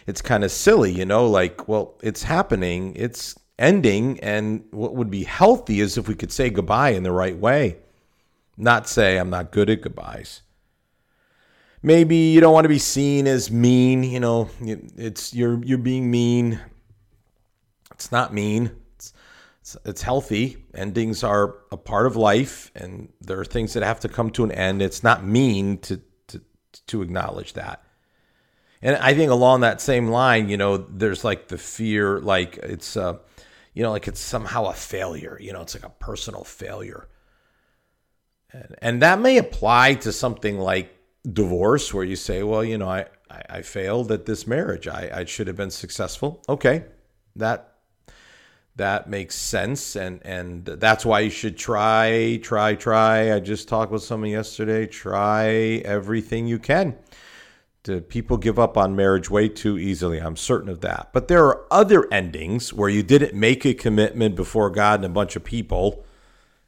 it's 0.09 0.21
kind 0.21 0.43
of 0.43 0.51
silly, 0.51 0.91
you 0.91 1.05
know, 1.05 1.29
like, 1.29 1.69
well, 1.69 1.95
it's 2.03 2.25
happening, 2.25 2.97
it's 2.97 3.39
ending. 3.57 4.19
And 4.19 4.65
what 4.73 4.97
would 4.97 5.11
be 5.11 5.23
healthy 5.23 5.79
is 5.79 5.97
if 5.97 6.09
we 6.09 6.17
could 6.17 6.33
say 6.33 6.51
goodbye 6.51 6.91
in 6.91 7.05
the 7.05 7.13
right 7.13 7.39
way 7.39 7.77
not 8.61 8.89
say 8.89 9.19
I'm 9.19 9.31
not 9.31 9.51
good 9.51 9.71
at 9.71 9.81
goodbyes. 9.81 10.43
Maybe 11.83 12.17
you 12.17 12.41
don't 12.41 12.53
want 12.53 12.67
to 12.67 12.69
be 12.69 12.79
seen 12.79 13.27
as 13.27 13.51
mean, 13.51 14.05
you 14.05 14.21
know, 14.21 14.51
it's 14.61 15.33
you're 15.33 15.63
you're 15.65 15.79
being 15.79 16.11
mean. 16.11 16.61
It's 17.93 18.13
not 18.13 18.35
mean. 18.35 18.73
It's, 18.97 19.13
it's, 19.61 19.77
it's 19.87 20.03
healthy. 20.03 20.59
Endings 20.75 21.25
are 21.25 21.57
a 21.73 21.79
part 21.79 22.07
of 22.07 22.17
life 22.17 22.71
and 22.75 23.11
there 23.21 23.41
are 23.41 23.47
things 23.47 23.73
that 23.73 23.83
have 23.83 24.01
to 24.01 24.09
come 24.09 24.31
to 24.31 24.45
an 24.45 24.53
end. 24.53 24.83
It's 24.83 25.03
not 25.03 25.25
mean 25.25 25.79
to 25.79 26.03
to 26.29 26.43
to 26.89 27.03
acknowledge 27.03 27.55
that. 27.55 27.83
And 28.83 28.97
I 28.97 29.15
think 29.15 29.31
along 29.31 29.61
that 29.61 29.81
same 29.81 30.09
line, 30.09 30.51
you 30.51 30.59
know, 30.59 30.77
there's 30.77 31.25
like 31.25 31.49
the 31.49 31.59
fear 31.59 32.21
like 32.21 32.59
it's 32.59 32.95
uh 32.95 33.19
you 33.73 33.83
know, 33.83 33.91
like 33.91 34.07
it's 34.07 34.21
somehow 34.21 34.67
a 34.67 34.75
failure, 34.75 35.39
you 35.41 35.55
know, 35.55 35.63
it's 35.63 35.75
like 35.75 35.85
a 35.85 35.91
personal 35.91 36.45
failure 36.45 37.09
and 38.79 39.03
that 39.03 39.21
may 39.21 39.39
apply 39.39 39.95
to 39.95 40.13
something 40.13 40.59
like 40.59 40.97
divorce, 41.31 41.93
where 41.93 42.05
you 42.05 42.17
say, 42.17 42.43
well, 42.43 42.65
you 42.65 42.79
know, 42.79 42.89
I, 42.89 43.07
I, 43.31 43.43
I 43.51 43.63
failed 43.63 44.11
at 44.11 44.27
this 44.27 44.47
marriage. 44.47 44.89
I, 44.89 45.11
I 45.13 45.25
should 45.25 45.47
have 45.47 45.57
been 45.57 45.71
successful. 45.71 46.43
Okay. 46.49 46.85
That 47.37 47.75
that 48.77 49.09
makes 49.09 49.35
sense. 49.35 49.97
And 49.97 50.21
and 50.25 50.65
that's 50.65 51.05
why 51.05 51.21
you 51.21 51.31
should 51.31 51.57
try 51.57 52.41
try 52.43 52.75
try. 52.75 53.35
I 53.35 53.41
just 53.41 53.69
talked 53.69 53.93
with 53.93 54.03
someone 54.03 54.31
yesterday. 54.31 54.87
Try 54.87 55.49
everything 55.85 56.47
you 56.47 56.59
can. 56.59 56.97
Do 57.83 58.01
people 58.01 58.37
give 58.37 58.59
up 58.59 58.77
on 58.77 58.95
marriage 58.95 59.31
way 59.31 59.49
too 59.49 59.79
easily. 59.79 60.19
I'm 60.19 60.37
certain 60.37 60.69
of 60.69 60.81
that. 60.83 61.11
But 61.13 61.29
there 61.29 61.45
are 61.47 61.67
other 61.71 62.13
endings 62.13 62.73
where 62.73 62.91
you 62.91 63.03
didn't 63.03 63.35
make 63.35 63.65
a 63.65 63.75
commitment 63.75 64.37
before 64.37 64.71
god 64.71 65.01
and 65.01 65.07
a 65.07 65.09
bunch 65.09 65.37
of 65.37 65.45
people. 65.45 66.05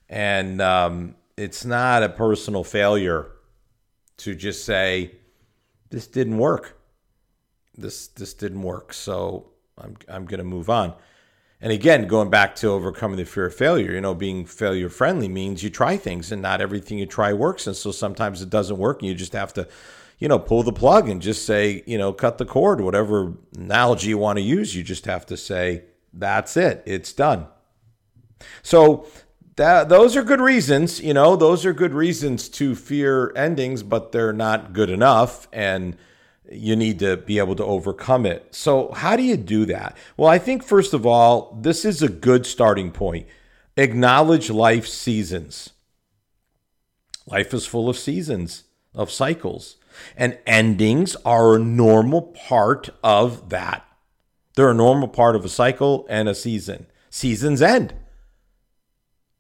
And 0.09 0.61
um, 0.61 1.17
it's 1.37 1.65
not 1.65 2.03
a 2.03 2.09
personal 2.09 2.65
failure 2.65 3.31
to 4.19 4.35
just 4.35 4.65
say 4.65 5.13
this 5.91 6.07
didn't 6.07 6.39
work. 6.39 6.79
This 7.77 8.09
this 8.09 8.35
didn't 8.35 8.63
work, 8.63 8.93
so 8.93 9.51
I'm 9.79 9.97
I'm 10.09 10.27
going 10.27 10.39
to 10.39 10.45
move 10.45 10.69
on. 10.69 10.95
And 11.61 11.71
again, 11.71 12.09
going 12.09 12.29
back 12.29 12.57
to 12.57 12.69
overcoming 12.69 13.17
the 13.17 13.25
fear 13.25 13.47
of 13.47 13.55
failure, 13.55 13.93
you 13.93 14.01
know, 14.01 14.15
being 14.15 14.47
failure 14.47 14.89
friendly 14.89 15.29
means 15.29 15.63
you 15.63 15.71
try 15.71 15.97
things 15.97 16.33
and 16.33 16.43
not 16.43 16.61
everything 16.61 16.99
you 16.99 17.07
try 17.07 17.33
works. 17.33 17.69
And 17.69 17.77
so 17.77 17.93
sometimes 17.93 18.43
it 18.43 18.51
doesn't 18.51 18.79
work 18.79 19.01
and 19.01 19.09
you 19.09 19.15
just 19.15 19.33
have 19.33 19.53
to, 19.55 19.69
you 20.19 20.27
know, 20.27 20.41
pull 20.41 20.65
the 20.65 20.73
plug 20.73 21.09
and 21.09 21.23
just 21.23 21.47
say, 21.47 21.85
you 21.87 21.99
know, 21.99 22.13
cut 22.13 22.39
the 22.39 22.45
cord, 22.45 22.81
whatever 22.81 23.35
analogy 23.57 24.09
you 24.09 24.19
want 24.19 24.39
to 24.39 24.43
use. 24.43 24.75
You 24.75 24.83
just 24.83 25.05
have 25.05 25.25
to 25.27 25.37
say, 25.37 25.85
that's 26.13 26.57
it, 26.57 26.83
it's 26.85 27.13
done. 27.13 27.47
So 28.63 29.07
that 29.57 29.89
those 29.89 30.17
are 30.17 30.23
good 30.23 30.41
reasons, 30.41 31.01
you 31.01 31.13
know, 31.15 31.37
those 31.37 31.67
are 31.67 31.73
good 31.73 31.93
reasons 31.93 32.49
to 32.51 32.75
fear 32.75 33.33
endings, 33.37 33.83
but 33.83 34.13
they're 34.13 34.33
not 34.33 34.73
good 34.73 34.91
enough 34.91 35.47
and 35.53 35.97
you 36.51 36.77
need 36.77 36.99
to 36.99 37.17
be 37.17 37.39
able 37.39 37.57
to 37.57 37.65
overcome 37.65 38.27
it. 38.27 38.55
So, 38.55 38.93
how 38.93 39.17
do 39.17 39.23
you 39.23 39.37
do 39.37 39.65
that? 39.67 39.97
Well, 40.17 40.29
I 40.29 40.39
think 40.39 40.63
first 40.63 40.93
of 40.93 41.07
all, 41.07 41.59
this 41.61 41.85
is 41.85 42.03
a 42.03 42.09
good 42.09 42.47
starting 42.47 42.91
point. 42.91 43.27
Acknowledge 43.77 44.51
life 44.51 44.87
seasons. 44.87 45.71
Life 47.27 47.55
is 47.55 47.67
full 47.67 47.89
of 47.89 47.97
seasons, 47.97 48.65
of 48.95 49.11
cycles, 49.11 49.77
and 50.17 50.39
endings 50.47 51.17
are 51.25 51.55
a 51.55 51.61
normal 51.61 52.23
part 52.23 52.91
of 53.03 53.51
that. 53.51 53.87
They're 54.57 54.71
a 54.71 54.75
normal 54.75 55.09
part 55.09 55.37
of 55.37 55.45
a 55.45 55.49
cycle 55.49 56.07
and 56.11 56.29
a 56.29 56.35
season. 56.35 56.87
Seasons 57.09 57.63
end. 57.63 57.95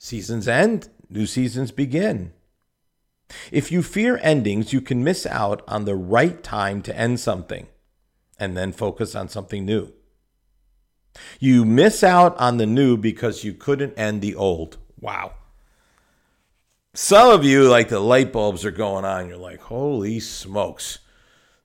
Seasons 0.04 0.48
end, 0.48 0.88
new 1.08 1.26
seasons 1.26 1.70
begin. 1.70 2.32
If 3.52 3.70
you 3.70 3.84
fear 3.84 4.18
endings, 4.20 4.72
you 4.72 4.80
can 4.80 5.04
miss 5.04 5.26
out 5.26 5.62
on 5.68 5.84
the 5.84 5.94
right 5.94 6.42
time 6.42 6.82
to 6.82 6.98
end 6.98 7.20
something 7.20 7.68
and 8.36 8.56
then 8.56 8.72
focus 8.72 9.14
on 9.14 9.28
something 9.28 9.64
new. 9.64 9.92
You 11.38 11.64
miss 11.64 12.02
out 12.02 12.36
on 12.38 12.56
the 12.56 12.66
new 12.66 12.96
because 12.96 13.44
you 13.44 13.54
couldn't 13.54 13.96
end 13.96 14.22
the 14.22 14.34
old. 14.34 14.76
Wow. 15.00 15.34
Some 16.94 17.30
of 17.30 17.44
you, 17.44 17.68
like 17.68 17.88
the 17.88 18.00
light 18.00 18.32
bulbs 18.32 18.64
are 18.64 18.72
going 18.72 19.04
on. 19.04 19.28
You're 19.28 19.36
like, 19.36 19.60
holy 19.60 20.18
smokes. 20.18 20.98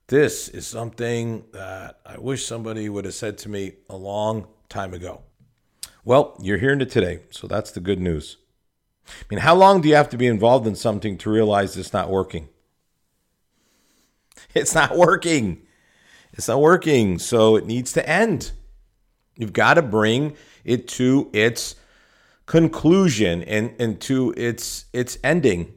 This 0.06 0.48
is 0.48 0.64
something 0.64 1.42
that 1.52 1.98
I 2.06 2.18
wish 2.18 2.46
somebody 2.46 2.88
would 2.88 3.04
have 3.04 3.14
said 3.14 3.36
to 3.38 3.48
me 3.48 3.72
a 3.90 3.96
long 3.96 4.46
time 4.68 4.94
ago. 4.94 5.22
Well, 6.04 6.36
you're 6.40 6.58
hearing 6.58 6.80
it 6.80 6.90
today, 6.90 7.20
so 7.30 7.46
that's 7.46 7.70
the 7.70 7.80
good 7.80 8.00
news. 8.00 8.36
I 9.08 9.24
mean, 9.30 9.40
how 9.40 9.54
long 9.54 9.80
do 9.80 9.88
you 9.88 9.94
have 9.94 10.10
to 10.10 10.16
be 10.16 10.26
involved 10.26 10.66
in 10.66 10.74
something 10.74 11.18
to 11.18 11.30
realize 11.30 11.76
it's 11.76 11.92
not 11.92 12.10
working? 12.10 12.48
It's 14.54 14.74
not 14.74 14.96
working. 14.96 15.62
It's 16.32 16.48
not 16.48 16.60
working, 16.60 17.18
so 17.18 17.56
it 17.56 17.66
needs 17.66 17.92
to 17.92 18.08
end. 18.08 18.52
You've 19.36 19.52
got 19.52 19.74
to 19.74 19.82
bring 19.82 20.36
it 20.64 20.88
to 20.88 21.28
its 21.32 21.74
conclusion 22.46 23.42
and, 23.42 23.74
and 23.78 24.00
to 24.02 24.32
its 24.36 24.86
its 24.92 25.18
ending. 25.22 25.74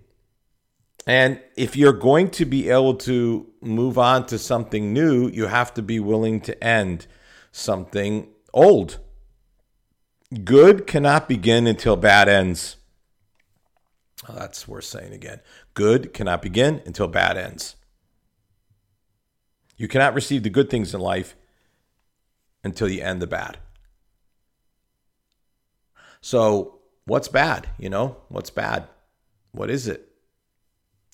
And 1.05 1.41
if 1.57 1.75
you're 1.75 1.93
going 1.93 2.29
to 2.31 2.45
be 2.45 2.69
able 2.69 2.95
to 2.95 3.47
move 3.61 3.97
on 3.97 4.25
to 4.27 4.37
something 4.37 4.93
new, 4.93 5.27
you 5.27 5.47
have 5.47 5.73
to 5.75 5.81
be 5.81 5.99
willing 5.99 6.41
to 6.41 6.63
end 6.63 7.07
something 7.51 8.27
old. 8.53 8.99
Good 10.31 10.87
cannot 10.87 11.27
begin 11.27 11.67
until 11.67 11.97
bad 11.97 12.29
ends. 12.29 12.77
Oh, 14.29 14.35
that's 14.35 14.65
worth 14.65 14.85
saying 14.85 15.11
again. 15.11 15.41
Good 15.73 16.13
cannot 16.13 16.41
begin 16.41 16.81
until 16.85 17.09
bad 17.09 17.37
ends. 17.37 17.75
You 19.75 19.89
cannot 19.89 20.13
receive 20.13 20.43
the 20.43 20.49
good 20.49 20.69
things 20.69 20.93
in 20.93 21.01
life 21.01 21.35
until 22.63 22.87
you 22.87 23.01
end 23.01 23.21
the 23.21 23.27
bad. 23.27 23.57
So, 26.21 26.79
what's 27.05 27.27
bad? 27.27 27.67
You 27.77 27.89
know, 27.89 28.17
what's 28.29 28.51
bad? 28.51 28.87
What 29.51 29.69
is 29.69 29.87
it? 29.87 30.07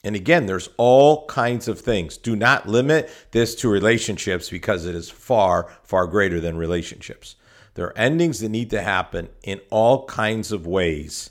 And 0.03 0.15
again, 0.15 0.45
there's 0.45 0.69
all 0.77 1.25
kinds 1.25 1.67
of 1.67 1.79
things. 1.79 2.17
Do 2.17 2.35
not 2.35 2.67
limit 2.67 3.09
this 3.31 3.55
to 3.55 3.69
relationships 3.69 4.49
because 4.49 4.85
it 4.85 4.93
is 4.93 5.09
far, 5.09 5.71
far 5.81 6.05
greater 6.05 6.39
than 6.39 6.55
relationships. 6.55 7.35
There 7.77 7.85
are 7.85 7.97
endings 7.97 8.39
that 8.39 8.49
need 8.49 8.71
to 8.71 8.81
happen 8.81 9.29
in 9.43 9.61
all 9.69 10.07
kinds 10.07 10.51
of 10.51 10.65
ways. 10.65 11.29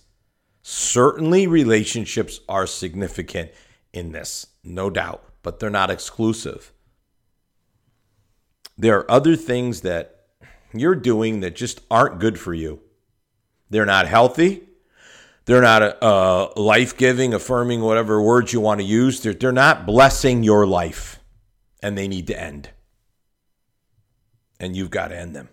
Certainly, 0.63 1.49
relationships 1.49 2.39
are 2.49 2.69
significant 2.69 3.51
in 3.93 4.13
this, 4.13 4.47
no 4.63 4.89
doubt, 4.89 5.25
but 5.43 5.59
they're 5.59 5.71
not 5.71 5.91
exclusive. 5.91 6.73
There 8.79 8.97
are 8.97 9.11
other 9.11 9.35
things 9.35 9.81
that 9.81 10.27
you're 10.73 10.95
doing 10.95 11.41
that 11.41 11.57
just 11.57 11.81
aren't 11.91 12.21
good 12.21 12.39
for 12.39 12.55
you. 12.55 12.79
They're 13.69 13.85
not 13.85 14.07
healthy. 14.07 14.69
They're 15.47 15.63
not 15.63 16.01
uh, 16.01 16.51
life 16.55 16.97
giving, 16.97 17.35
affirming, 17.35 17.81
whatever 17.81 18.23
words 18.23 18.53
you 18.53 18.61
want 18.61 18.79
to 18.79 18.87
use. 18.87 19.19
They're, 19.19 19.35
they're 19.35 19.51
not 19.51 19.85
blessing 19.85 20.45
your 20.45 20.65
life, 20.65 21.19
and 21.83 21.99
they 21.99 22.07
need 22.07 22.29
to 22.29 22.41
end. 22.41 22.71
And 24.61 24.77
you've 24.77 24.91
got 24.91 25.09
to 25.09 25.19
end 25.19 25.35
them 25.35 25.49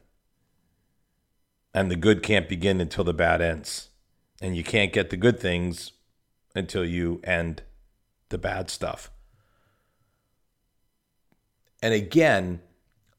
and 1.73 1.89
the 1.89 1.95
good 1.95 2.21
can't 2.21 2.47
begin 2.47 2.79
until 2.79 3.03
the 3.03 3.13
bad 3.13 3.41
ends. 3.41 3.89
And 4.41 4.55
you 4.55 4.63
can't 4.63 4.93
get 4.93 5.09
the 5.09 5.17
good 5.17 5.39
things 5.39 5.93
until 6.55 6.85
you 6.85 7.19
end 7.23 7.63
the 8.29 8.37
bad 8.37 8.69
stuff. 8.69 9.09
And 11.81 11.93
again, 11.93 12.61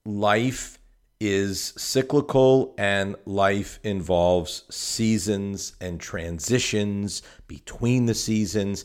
life 0.04 0.78
is 1.20 1.72
cyclical 1.76 2.74
and 2.76 3.16
life 3.24 3.78
involves 3.82 4.64
seasons 4.70 5.74
and 5.80 6.00
transitions 6.00 7.22
between 7.46 8.06
the 8.06 8.14
seasons. 8.14 8.84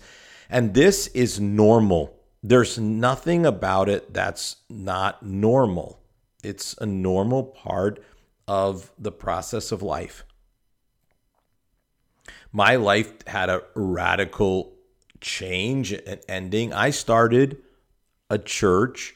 And 0.49 0.73
this 0.73 1.07
is 1.07 1.39
normal. 1.39 2.15
There's 2.41 2.79
nothing 2.79 3.45
about 3.45 3.89
it 3.89 4.13
that's 4.13 4.57
not 4.69 5.23
normal. 5.23 5.99
It's 6.43 6.75
a 6.79 6.85
normal 6.85 7.43
part 7.43 8.03
of 8.49 8.91
the 8.97 9.11
process 9.11 9.71
of 9.71 9.83
life. 9.83 10.25
My 12.51 12.77
life 12.77 13.13
had 13.27 13.47
a 13.47 13.61
radical 13.75 14.73
change 15.21 15.91
and 15.91 16.19
ending. 16.27 16.73
I 16.73 16.89
started 16.89 17.57
a 18.27 18.39
church 18.39 19.15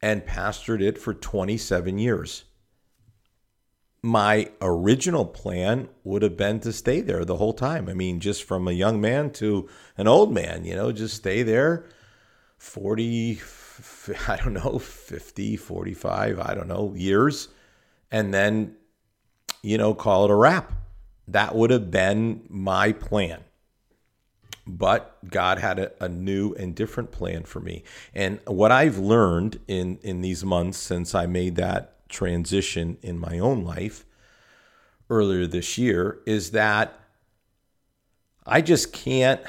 and 0.00 0.24
pastored 0.24 0.80
it 0.80 0.98
for 0.98 1.12
27 1.12 1.98
years. 1.98 2.44
My 4.02 4.50
original 4.60 5.24
plan 5.24 5.88
would 6.04 6.22
have 6.22 6.36
been 6.36 6.60
to 6.60 6.72
stay 6.72 7.00
there 7.00 7.24
the 7.24 7.38
whole 7.38 7.52
time. 7.52 7.88
I 7.88 7.94
mean, 7.94 8.20
just 8.20 8.44
from 8.44 8.68
a 8.68 8.72
young 8.72 9.00
man 9.00 9.30
to 9.32 9.68
an 9.96 10.06
old 10.06 10.32
man, 10.32 10.64
you 10.64 10.76
know, 10.76 10.92
just 10.92 11.16
stay 11.16 11.42
there 11.42 11.86
40, 12.58 13.40
I 14.28 14.36
don't 14.36 14.54
know, 14.54 14.78
50, 14.78 15.56
45, 15.56 16.38
I 16.38 16.54
don't 16.54 16.68
know, 16.68 16.94
years 16.94 17.48
and 18.12 18.32
then, 18.32 18.76
you 19.62 19.78
know, 19.78 19.94
call 19.94 20.26
it 20.26 20.30
a 20.30 20.34
wrap. 20.34 20.70
That 21.26 21.54
would 21.54 21.70
have 21.70 21.90
been 21.90 22.42
my 22.48 22.92
plan. 22.92 23.40
but 24.66 25.18
God 25.28 25.58
had 25.58 25.78
a, 25.78 26.04
a, 26.04 26.08
new 26.08 26.54
and 26.54 26.74
different 26.74 27.10
plan 27.10 27.42
for 27.42 27.58
me. 27.58 27.82
And 28.14 28.38
what 28.46 28.70
I've 28.70 28.98
learned 28.98 29.58
in 29.66 29.98
in 30.02 30.20
these 30.20 30.44
months 30.44 30.78
since 30.78 31.14
I 31.14 31.26
made 31.26 31.56
that 31.56 32.08
transition 32.08 32.96
in 33.02 33.18
my 33.18 33.38
own 33.40 33.64
life 33.64 34.04
earlier 35.10 35.46
this 35.46 35.78
year 35.78 36.20
is 36.26 36.52
that 36.52 36.98
I 38.46 38.60
just 38.60 38.92
can't 38.92 39.40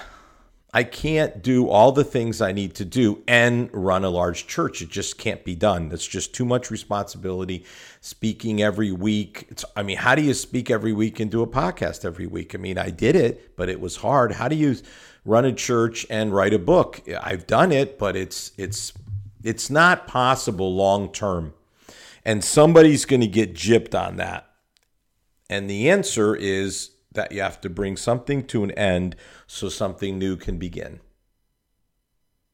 I 0.76 0.84
can't 0.84 1.44
do 1.44 1.70
all 1.70 1.92
the 1.92 2.04
things 2.04 2.42
I 2.42 2.52
need 2.52 2.74
to 2.76 2.86
do 2.86 3.22
and 3.28 3.70
run 3.72 4.04
a 4.04 4.10
large 4.10 4.48
church. 4.48 4.82
It 4.82 4.90
just 4.90 5.20
can't 5.20 5.46
be 5.46 5.54
done. 5.56 5.90
That's 5.90 6.08
just 6.08 6.34
too 6.34 6.46
much 6.46 6.72
responsibility. 6.72 7.64
Speaking 8.02 8.64
every 8.64 8.92
week. 8.92 9.46
It's, 9.50 9.64
I 9.76 9.84
mean, 9.84 9.98
how 9.98 10.16
do 10.16 10.24
you 10.24 10.34
speak 10.34 10.72
every 10.72 10.92
week 10.92 11.20
and 11.20 11.30
do 11.30 11.44
a 11.44 11.48
podcast 11.48 12.04
every 12.04 12.26
week? 12.26 12.56
I 12.56 12.58
mean, 12.58 12.80
I 12.80 12.90
did 12.90 13.16
it, 13.16 13.56
but 13.56 13.70
it 13.70 13.80
was 13.80 13.98
hard. 13.98 14.32
How 14.32 14.48
do 14.48 14.56
you 14.56 14.76
run 15.26 15.46
a 15.46 15.54
church 15.54 16.08
and 16.10 16.34
write 16.34 16.56
a 16.56 16.60
book? 16.60 17.02
I've 17.22 17.46
done 17.46 17.72
it, 17.72 18.00
but 18.00 18.16
it's 18.16 18.52
it's 18.58 18.94
it's 19.44 19.70
not 19.70 20.08
possible 20.08 20.76
long 20.76 21.12
term. 21.12 21.54
And 22.26 22.44
somebody's 22.44 23.06
going 23.06 23.22
to 23.22 23.28
get 23.28 23.54
gypped 23.54 23.94
on 23.94 24.16
that. 24.16 24.50
And 25.50 25.70
the 25.70 25.90
answer 25.90 26.36
is 26.36 26.93
that 27.14 27.32
you 27.32 27.42
have 27.42 27.62
to 27.62 27.70
bring 27.70 27.98
something 27.98 28.46
to 28.48 28.64
an 28.64 28.72
end 28.72 29.16
so 29.48 29.70
something 29.70 30.18
new 30.18 30.36
can 30.36 30.58
begin. 30.58 31.00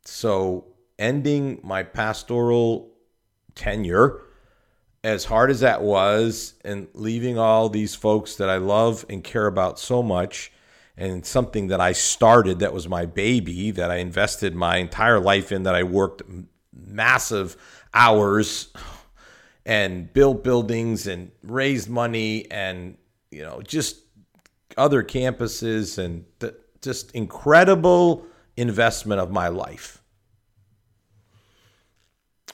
So, 0.06 0.66
ending 0.98 1.60
my 1.64 1.84
pastoral 1.84 2.92
tenure, 3.56 4.22
as 5.04 5.26
hard 5.26 5.50
as 5.50 5.62
that 5.62 5.82
was, 5.82 6.56
and 6.66 6.88
leaving 6.94 7.38
all 7.38 7.70
these 7.70 7.96
folks 7.96 8.36
that 8.36 8.50
I 8.50 8.58
love 8.58 9.06
and 9.10 9.24
care 9.24 9.48
about 9.48 9.80
so 9.80 10.02
much, 10.02 10.52
and 10.98 11.26
something 11.26 11.68
that 11.68 11.80
I 11.80 11.94
started 11.94 12.60
that 12.60 12.74
was 12.74 12.90
my 12.90 13.06
baby, 13.06 13.72
that 13.72 13.90
I 13.90 13.98
invested 13.98 14.54
my 14.54 14.78
entire 14.78 15.20
life 15.20 15.52
in, 15.52 15.64
that 15.64 15.76
I 15.76 15.84
worked 15.84 16.24
massive 16.74 17.56
hours 17.94 18.74
and 19.66 20.12
built 20.12 20.44
buildings 20.44 21.08
and 21.08 21.32
raised 21.44 21.90
money 21.90 22.50
and, 22.52 22.98
you 23.32 23.44
know, 23.44 23.62
just 23.62 24.02
other 24.78 25.04
campuses 25.04 25.98
and 25.98 26.26
th- 26.40 26.56
just 26.82 27.12
incredible 27.12 28.26
investment 28.56 29.22
of 29.22 29.32
my 29.32 29.48
life, 29.48 30.02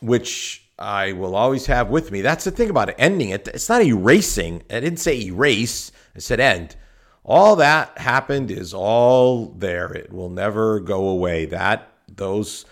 which 0.02 0.70
I 0.78 1.14
will 1.14 1.36
always 1.36 1.68
have 1.68 1.90
with 1.90 2.12
me. 2.12 2.22
That's 2.22 2.44
the 2.44 2.52
thing 2.52 2.70
about 2.70 2.90
it. 2.90 2.96
Ending 2.98 3.30
it, 3.30 3.48
it's 3.48 3.70
not 3.70 3.84
erasing. 3.84 4.64
I 4.70 4.80
didn't 4.80 5.00
say 5.00 5.20
erase, 5.22 5.92
I 6.16 6.20
said 6.20 6.40
end. 6.40 6.76
All 7.24 7.56
that 7.56 7.98
happened 7.98 8.52
is 8.52 8.74
all 8.74 9.48
there. 9.48 9.92
It 9.92 10.14
will 10.14 10.30
never 10.30 10.80
go 10.80 11.08
away. 11.08 11.46
That 11.46 11.92
those 12.08 12.66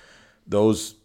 those 0.46 0.96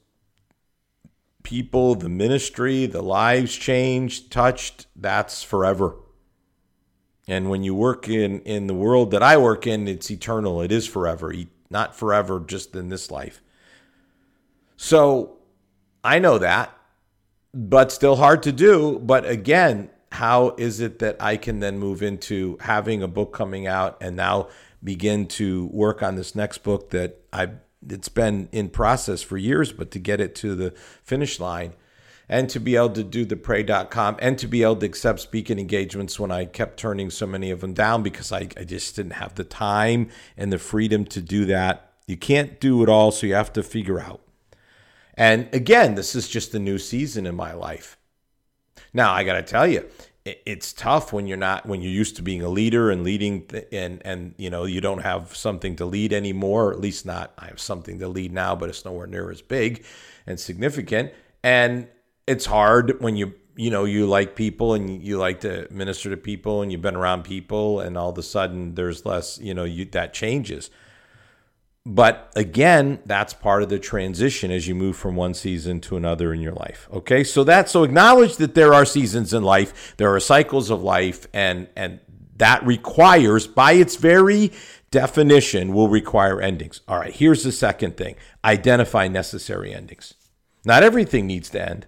people, 1.43 1.95
the 1.95 2.11
ministry, 2.11 2.85
the 2.85 3.01
lives 3.01 3.57
changed, 3.57 4.31
touched, 4.31 4.87
that's 4.95 5.43
forever. 5.43 5.97
And 7.29 7.51
when 7.51 7.63
you 7.63 7.75
work 7.75 8.09
in, 8.09 8.41
in 8.41 8.67
the 8.67 8.75
world 8.75 9.11
that 9.11 9.23
I 9.23 9.37
work 9.37 9.67
in, 9.67 9.87
it's 9.87 10.11
eternal. 10.11 10.63
It 10.63 10.73
is 10.73 10.87
forever, 10.87 11.33
not 11.69 11.95
forever 11.95 12.41
just 12.41 12.75
in 12.75 12.89
this 12.89 13.11
life. 13.11 13.43
So 14.79 15.37
I 16.03 16.19
know 16.19 16.39
that, 16.39 16.75
but 17.53 17.93
still 17.93 18.17
hard 18.17 18.43
to 18.45 18.53
do. 18.53 18.99
But 18.99 19.29
again, 19.29 19.91
how 20.13 20.55
is 20.57 20.81
it 20.81 21.01
that 21.01 21.17
I 21.21 21.37
can 21.37 21.61
then 21.61 21.79
move 21.79 22.03
into 22.03 22.57
having 22.63 23.03
a 23.03 23.09
book 23.09 23.35
coming 23.35 23.67
out 23.67 23.99
and 24.01 24.17
now 24.17 24.49
begin 24.83 25.27
to 25.27 25.67
work 25.67 26.03
on 26.03 26.17
this 26.17 26.35
next 26.35 26.59
book 26.59 26.91
that 26.91 27.21
I 27.31 27.51
it's 27.89 28.09
been 28.09 28.49
in 28.51 28.71
process 28.71 29.23
for 29.23 29.37
years, 29.37 29.73
but 29.73 29.91
to 29.93 29.99
get 30.01 30.21
it 30.21 30.35
to 30.37 30.57
the 30.57 30.73
finish 31.05 31.39
line 31.39 31.75
and 32.29 32.51
to 32.51 32.61
be 32.61 32.77
able 32.77 32.91
to 32.91 33.05
do 33.05 33.25
the 33.25 33.37
pray.com 33.37 34.17
and 34.21 34.39
to 34.39 34.47
be 34.47 34.63
able 34.63 34.77
to 34.77 34.87
accept 34.87 35.21
speaking 35.21 35.59
engagements 35.59 36.21
when 36.21 36.31
I 36.31 36.45
kept 36.45 36.79
turning 36.79 37.11
so 37.11 37.27
many 37.27 37.51
of 37.51 37.61
them 37.61 37.73
down 37.73 38.03
because 38.03 38.33
I, 38.33 38.49
I 38.57 38.65
just 38.65 38.97
didn't 38.97 39.13
have 39.13 39.35
the 39.35 39.45
time 39.45 40.11
and 40.37 40.53
the 40.53 40.59
freedom 40.59 41.05
to 41.07 41.21
do 41.21 41.47
that. 41.47 41.93
You 42.07 42.17
can't 42.17 42.61
do 42.61 42.83
it 42.83 42.89
all, 42.89 43.11
so 43.11 43.27
you 43.27 43.35
have 43.35 43.53
to 43.55 43.63
figure 43.63 44.01
out. 44.01 44.21
And 45.15 45.49
again, 45.53 45.95
this 45.95 46.15
is 46.15 46.29
just 46.29 46.55
a 46.55 46.59
new 46.59 46.79
season 46.79 47.27
in 47.27 47.35
my 47.35 47.53
life. 47.53 47.99
Now, 48.93 49.13
I 49.13 49.25
got 49.25 49.35
to 49.35 49.43
tell 49.43 49.67
you, 49.67 49.89
it's 50.25 50.73
tough 50.73 51.13
when 51.13 51.27
you're 51.27 51.39
not 51.39 51.65
when 51.67 51.81
you're 51.81 51.93
used 51.93 52.17
to 52.17 52.23
being 52.23 52.43
a 52.43 52.49
leader 52.49 52.91
and 52.91 53.03
leading 53.03 53.49
and 53.73 54.03
and 54.05 54.35
you 54.37 54.51
know 54.51 54.65
you 54.65 54.81
don't 54.81 55.01
have 55.01 55.35
something 55.35 55.77
to 55.77 55.87
lead 55.87 56.13
anymore 56.13 56.67
or 56.67 56.73
at 56.73 56.81
least 56.81 57.07
not 57.07 57.33
I 57.39 57.47
have 57.47 57.61
something 57.61 57.99
to 58.01 58.09
lead 58.09 58.33
now 58.33 58.55
but 58.55 58.69
it's 58.69 58.85
nowhere 58.85 59.07
near 59.07 59.31
as 59.31 59.41
big 59.41 59.87
and 60.27 60.39
significant 60.39 61.13
and 61.43 61.89
it's 62.29 62.47
hard 62.47 63.01
when 63.01 63.17
you 63.17 63.35
you 63.57 63.71
know 63.71 63.85
you 63.85 64.07
like 64.07 64.37
people 64.37 64.75
and 64.75 65.03
you 65.03 65.19
like 65.19 65.41
to 65.41 65.67
minister 65.71 66.11
to 66.11 66.17
people 66.17 66.63
and 66.63 66.71
you've 66.71 66.81
been 66.81 66.95
around 66.95 67.25
people 67.25 67.81
and 67.81 67.99
all 67.99 68.11
of 68.11 68.17
a 68.17 68.23
sudden 68.23 68.75
there's 68.77 69.05
less 69.05 69.39
you 69.39 69.53
know 69.53 69.65
you 69.65 69.85
that 69.87 70.15
changes. 70.15 70.71
But 71.85 72.31
again 72.37 73.01
that's 73.05 73.35
part 73.35 73.63
of 73.63 73.69
the 73.69 73.79
transition 73.79 74.51
as 74.53 74.69
you 74.69 74.75
move 74.75 74.97
from 74.97 75.17
one 75.17 75.35
season 75.35 75.81
to 75.83 75.97
another 75.97 76.33
in 76.33 76.41
your 76.41 76.53
life. 76.53 76.89
Okay? 76.93 77.25
So 77.25 77.43
that 77.45 77.69
so 77.69 77.83
acknowledge 77.83 78.37
that 78.37 78.55
there 78.55 78.73
are 78.75 78.85
seasons 78.85 79.35
in 79.35 79.43
life 79.43 79.97
there 79.97 80.15
are 80.15 80.21
cycles 80.21 80.71
of 80.71 80.83
life 80.83 81.27
and 81.33 81.69
and 81.75 81.99
that 82.37 82.65
requires 82.65 83.49
by 83.49 83.73
its 83.73 83.97
very 83.97 84.53
definition 84.93 85.73
will 85.73 85.89
require 85.89 86.41
endings. 86.41 86.83
All 86.87 86.99
right 86.99 87.13
here's 87.13 87.43
the 87.43 87.53
second 87.53 87.97
thing. 87.97 88.15
Identify 88.45 89.09
necessary 89.09 89.75
endings. 89.75 90.15
Not 90.65 90.83
everything 90.85 91.27
needs 91.27 91.51
to 91.51 91.69
end 91.69 91.87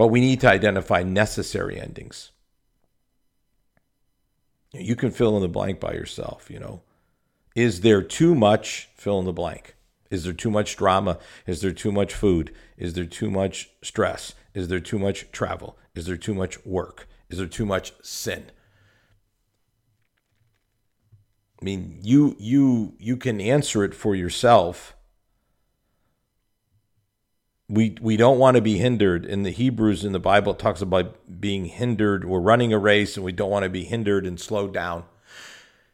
but 0.00 0.06
we 0.06 0.20
need 0.20 0.40
to 0.40 0.48
identify 0.48 1.02
necessary 1.02 1.78
endings. 1.78 2.32
You 4.72 4.96
can 4.96 5.10
fill 5.10 5.36
in 5.36 5.42
the 5.42 5.48
blank 5.48 5.78
by 5.78 5.92
yourself, 5.92 6.50
you 6.50 6.58
know. 6.58 6.80
Is 7.54 7.82
there 7.82 8.00
too 8.00 8.34
much 8.34 8.88
fill 8.94 9.18
in 9.18 9.26
the 9.26 9.32
blank? 9.34 9.76
Is 10.10 10.24
there 10.24 10.32
too 10.32 10.50
much 10.50 10.78
drama? 10.78 11.18
Is 11.46 11.60
there 11.60 11.72
too 11.72 11.92
much 11.92 12.14
food? 12.14 12.50
Is 12.78 12.94
there 12.94 13.04
too 13.04 13.30
much 13.30 13.68
stress? 13.82 14.32
Is 14.54 14.68
there 14.68 14.80
too 14.80 14.98
much 14.98 15.30
travel? 15.32 15.76
Is 15.94 16.06
there 16.06 16.16
too 16.16 16.32
much 16.32 16.64
work? 16.64 17.06
Is 17.28 17.36
there 17.36 17.46
too 17.46 17.66
much 17.66 17.92
sin? 18.02 18.50
I 21.60 21.64
mean, 21.66 21.98
you 22.00 22.36
you 22.38 22.94
you 22.98 23.18
can 23.18 23.38
answer 23.38 23.84
it 23.84 23.94
for 23.94 24.14
yourself 24.14 24.96
we 27.70 27.96
we 28.00 28.16
don't 28.16 28.38
want 28.38 28.56
to 28.56 28.60
be 28.60 28.78
hindered. 28.78 29.24
In 29.24 29.44
the 29.44 29.50
Hebrews 29.50 30.04
in 30.04 30.12
the 30.12 30.18
Bible, 30.18 30.52
it 30.52 30.58
talks 30.58 30.82
about 30.82 31.40
being 31.40 31.66
hindered. 31.66 32.24
We're 32.24 32.40
running 32.40 32.72
a 32.72 32.78
race, 32.78 33.16
and 33.16 33.24
we 33.24 33.32
don't 33.32 33.50
want 33.50 33.62
to 33.62 33.68
be 33.68 33.84
hindered 33.84 34.26
and 34.26 34.40
slowed 34.40 34.74
down. 34.74 35.04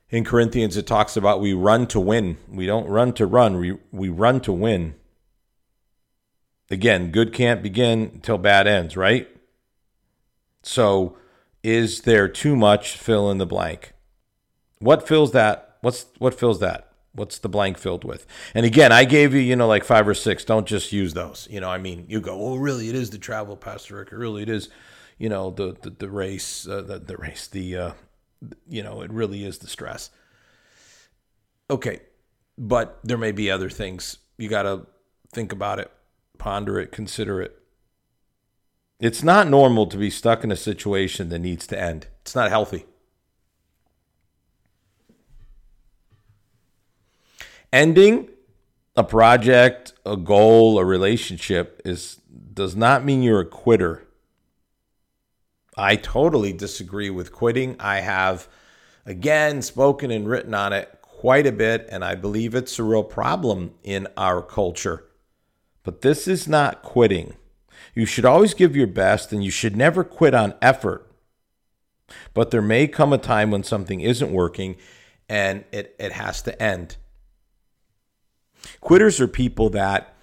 In 0.09 0.25
Corinthians, 0.25 0.77
it 0.77 0.87
talks 0.87 1.17
about 1.17 1.41
we 1.41 1.53
run 1.53 1.87
to 1.89 2.01
win. 2.01 2.39
We 2.49 2.65
don't 2.65 2.89
run 2.89 3.13
to 3.15 3.27
run. 3.27 3.59
We 3.59 3.77
we 3.93 4.09
run 4.09 4.41
to 4.41 4.53
win. 4.53 4.95
Again, 6.71 7.11
good 7.11 7.33
can't 7.33 7.63
begin 7.63 8.11
until 8.15 8.39
bad 8.39 8.67
ends, 8.67 8.97
right? 8.97 9.29
So, 10.63 11.17
is 11.63 12.01
there 12.03 12.27
too 12.27 12.57
much 12.57 12.97
fill 12.97 13.31
in 13.31 13.39
the 13.39 13.47
blank? 13.47 13.93
What 14.79 15.07
fills 15.07 15.33
that? 15.33 15.77
What's 15.83 16.07
what 16.19 16.39
fills 16.39 16.59
that? 16.61 16.91
What's 17.17 17.39
the 17.39 17.49
blank 17.49 17.79
filled 17.79 18.05
with? 18.05 18.27
And 18.55 18.65
again, 18.65 18.93
I 18.93 19.05
gave 19.05 19.35
you, 19.35 19.41
you 19.41 19.57
know, 19.57 19.67
like 19.67 19.85
five 19.85 20.07
or 20.07 20.15
six. 20.15 20.45
Don't 20.45 20.67
just 20.67 20.93
use 20.93 21.15
those. 21.15 21.49
You 21.51 21.61
know, 21.61 21.71
I 21.71 21.79
mean, 21.79 22.07
you 22.09 22.21
go, 22.21 22.39
oh, 22.39 22.57
really? 22.57 22.89
It 22.89 22.95
is 22.95 23.11
the 23.11 23.19
travel, 23.19 23.57
Pastor 23.57 23.97
Rick. 23.97 24.13
Really, 24.13 24.43
it 24.43 24.49
is, 24.49 24.69
you 25.19 25.29
know, 25.29 25.51
the 25.51 25.77
the, 25.83 25.91
the 25.91 26.11
race, 26.11 26.69
uh, 26.69 26.83
the, 26.83 26.99
the 26.99 27.17
race, 27.17 27.49
the, 27.49 27.77
uh, 27.77 27.93
you 28.69 28.83
know, 28.83 29.03
it 29.03 29.11
really 29.11 29.45
is 29.45 29.59
the 29.59 29.69
stress. 29.69 30.11
Okay, 31.69 32.01
but 32.57 33.01
there 33.03 33.19
may 33.19 33.33
be 33.33 33.51
other 33.51 33.71
things. 33.71 34.19
You 34.39 34.49
got 34.49 34.63
to 34.63 34.87
think 35.33 35.53
about 35.53 35.79
it, 35.79 35.91
ponder 36.39 36.79
it, 36.79 36.93
consider 36.93 37.43
it. 37.43 37.59
It's 39.01 39.23
not 39.23 39.49
normal 39.49 39.87
to 39.89 39.97
be 39.97 40.11
stuck 40.11 40.45
in 40.45 40.51
a 40.51 40.57
situation 40.57 41.29
that 41.29 41.41
needs 41.41 41.67
to 41.67 41.79
end. 41.79 42.07
It's 42.23 42.35
not 42.35 42.51
healthy. 42.51 42.87
Ending 47.73 48.29
a 48.97 49.05
project, 49.05 49.93
a 50.05 50.17
goal, 50.17 50.79
a 50.79 50.85
relationship 50.85 51.83
is 51.85 52.21
does 52.53 52.75
not 52.75 53.05
mean 53.05 53.23
you're 53.23 53.41
a 53.41 53.47
quitter. 53.47 54.07
I 55.77 55.97
totally 55.97 56.53
disagree 56.53 57.11
with 57.11 57.33
quitting. 57.33 57.77
I 57.79 58.01
have 58.01 58.49
again 59.05 59.61
spoken 59.61 60.11
and 60.11 60.27
written 60.27 60.55
on 60.55 60.73
it 60.73 60.99
quite 61.03 61.47
a 61.47 61.53
bit 61.53 61.87
and 61.91 62.05
I 62.05 62.15
believe 62.15 62.55
it's 62.55 62.79
a 62.79 62.83
real 62.83 63.05
problem 63.05 63.75
in 63.83 64.09
our 64.17 64.41
culture. 64.41 65.05
But 65.83 66.01
this 66.01 66.27
is 66.27 66.49
not 66.49 66.83
quitting. 66.83 67.35
You 67.95 68.07
should 68.07 68.25
always 68.25 68.55
give 68.55 68.75
your 68.75 68.87
best 68.87 69.33
and 69.33 69.45
you 69.45 69.51
should 69.51 69.77
never 69.77 70.03
quit 70.03 70.35
on 70.35 70.55
effort. 70.63 71.11
But 72.35 72.51
there 72.51 72.63
may 72.63 72.87
come 72.87 73.13
a 73.13 73.19
time 73.19 73.51
when 73.51 73.63
something 73.63 74.01
isn't 74.01 74.33
working 74.33 74.77
and 75.29 75.65
it, 75.73 75.95
it 75.99 76.13
has 76.13 76.43
to 76.43 76.63
end. 76.63 76.97
Quitters 78.81 79.21
are 79.21 79.29
people 79.29 79.71
that 79.71 80.15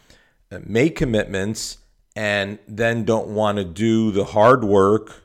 uh, 0.51 0.59
make 0.65 0.95
commitments 0.95 1.79
and 2.15 2.59
then 2.67 3.03
don't 3.03 3.29
want 3.29 3.57
to 3.57 3.63
do 3.63 4.11
the 4.11 4.25
hard 4.25 4.63
work 4.63 5.23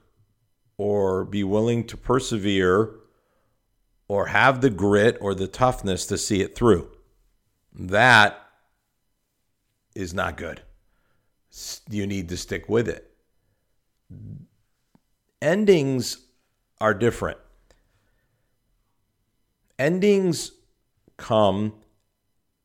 or 0.77 1.25
be 1.25 1.45
willing 1.45 1.85
to 1.87 1.97
persevere 1.97 2.91
or 4.07 4.27
have 4.27 4.61
the 4.61 4.71
grit 4.71 5.19
or 5.21 5.35
the 5.35 5.49
toughness 5.49 6.07
to 6.07 6.17
see 6.17 6.41
it 6.41 6.55
through. 6.55 6.91
That 7.75 8.41
is 9.95 10.15
not 10.15 10.37
good. 10.37 10.63
You 11.91 12.07
need 12.07 12.29
to 12.31 12.37
stick 12.37 12.69
with 12.69 12.89
it. 12.89 13.11
Endings 15.43 16.19
are 16.81 16.95
different. 16.95 17.39
Endings 19.79 20.53
come 21.17 21.75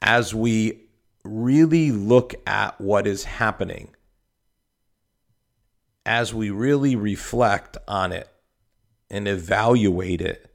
as 0.04 0.36
we 0.36 0.82
really 1.24 1.92
look 1.92 2.36
at 2.46 2.80
what 2.80 3.08
is 3.08 3.24
happening, 3.24 3.96
as 6.06 6.34
we 6.34 6.50
really 6.50 6.96
reflect 6.96 7.78
on 7.88 8.12
it 8.12 8.28
and 9.10 9.28
evaluate 9.28 10.22
it, 10.22 10.54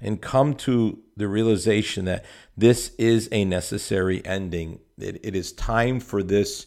and 0.00 0.20
come 0.20 0.52
to 0.52 0.98
the 1.16 1.28
realization 1.28 2.04
that 2.06 2.24
this 2.56 2.90
is 2.98 3.28
a 3.30 3.44
necessary 3.44 4.24
ending. 4.26 4.80
it, 4.98 5.20
it 5.22 5.36
is 5.36 5.52
time 5.52 6.00
for 6.00 6.22
this 6.22 6.66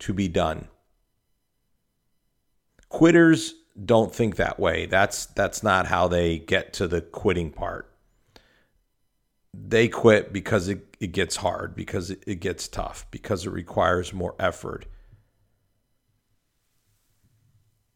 to 0.00 0.12
be 0.12 0.26
done. 0.26 0.66
Quitters 2.88 3.54
don't 3.82 4.12
think 4.12 4.36
that 4.36 4.58
way. 4.58 4.86
That's 4.86 5.26
that's 5.26 5.62
not 5.62 5.86
how 5.86 6.08
they 6.08 6.38
get 6.38 6.72
to 6.74 6.88
the 6.88 7.00
quitting 7.00 7.52
part. 7.52 7.90
They 9.54 9.88
quit 9.88 10.32
because 10.32 10.68
it, 10.68 10.87
it 11.00 11.12
gets 11.12 11.36
hard, 11.36 11.74
because 11.74 12.10
it, 12.10 12.22
it 12.26 12.40
gets 12.40 12.68
tough, 12.68 13.06
because 13.10 13.46
it 13.46 13.50
requires 13.50 14.12
more 14.12 14.34
effort. 14.38 14.86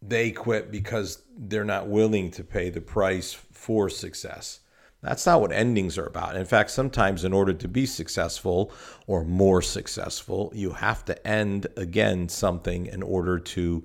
They 0.01 0.33
quit 0.33 0.73
because 0.73 1.23
they're 1.37 1.65
not 1.65 1.89
willing 1.89 2.31
to 2.33 2.43
pay 2.43 2.71
the 2.71 2.81
price 2.81 3.33
for 3.33 3.89
success. 3.89 4.61
That's 5.01 5.27
not 5.27 5.41
what 5.41 5.53
endings 5.53 5.99
are 5.99 6.07
about. 6.07 6.37
In 6.37 6.45
fact, 6.45 6.71
sometimes 6.71 7.25
in 7.25 7.33
order 7.33 7.53
to 7.53 7.69
be 7.69 7.87
successful 7.87 8.73
or 9.09 9.25
more 9.25 9.61
successful, 9.61 10.53
you 10.55 10.73
have 10.75 11.05
to 11.07 11.27
end 11.27 11.67
again 11.77 12.29
something 12.29 12.87
in 12.87 13.03
order 13.03 13.39
to 13.39 13.85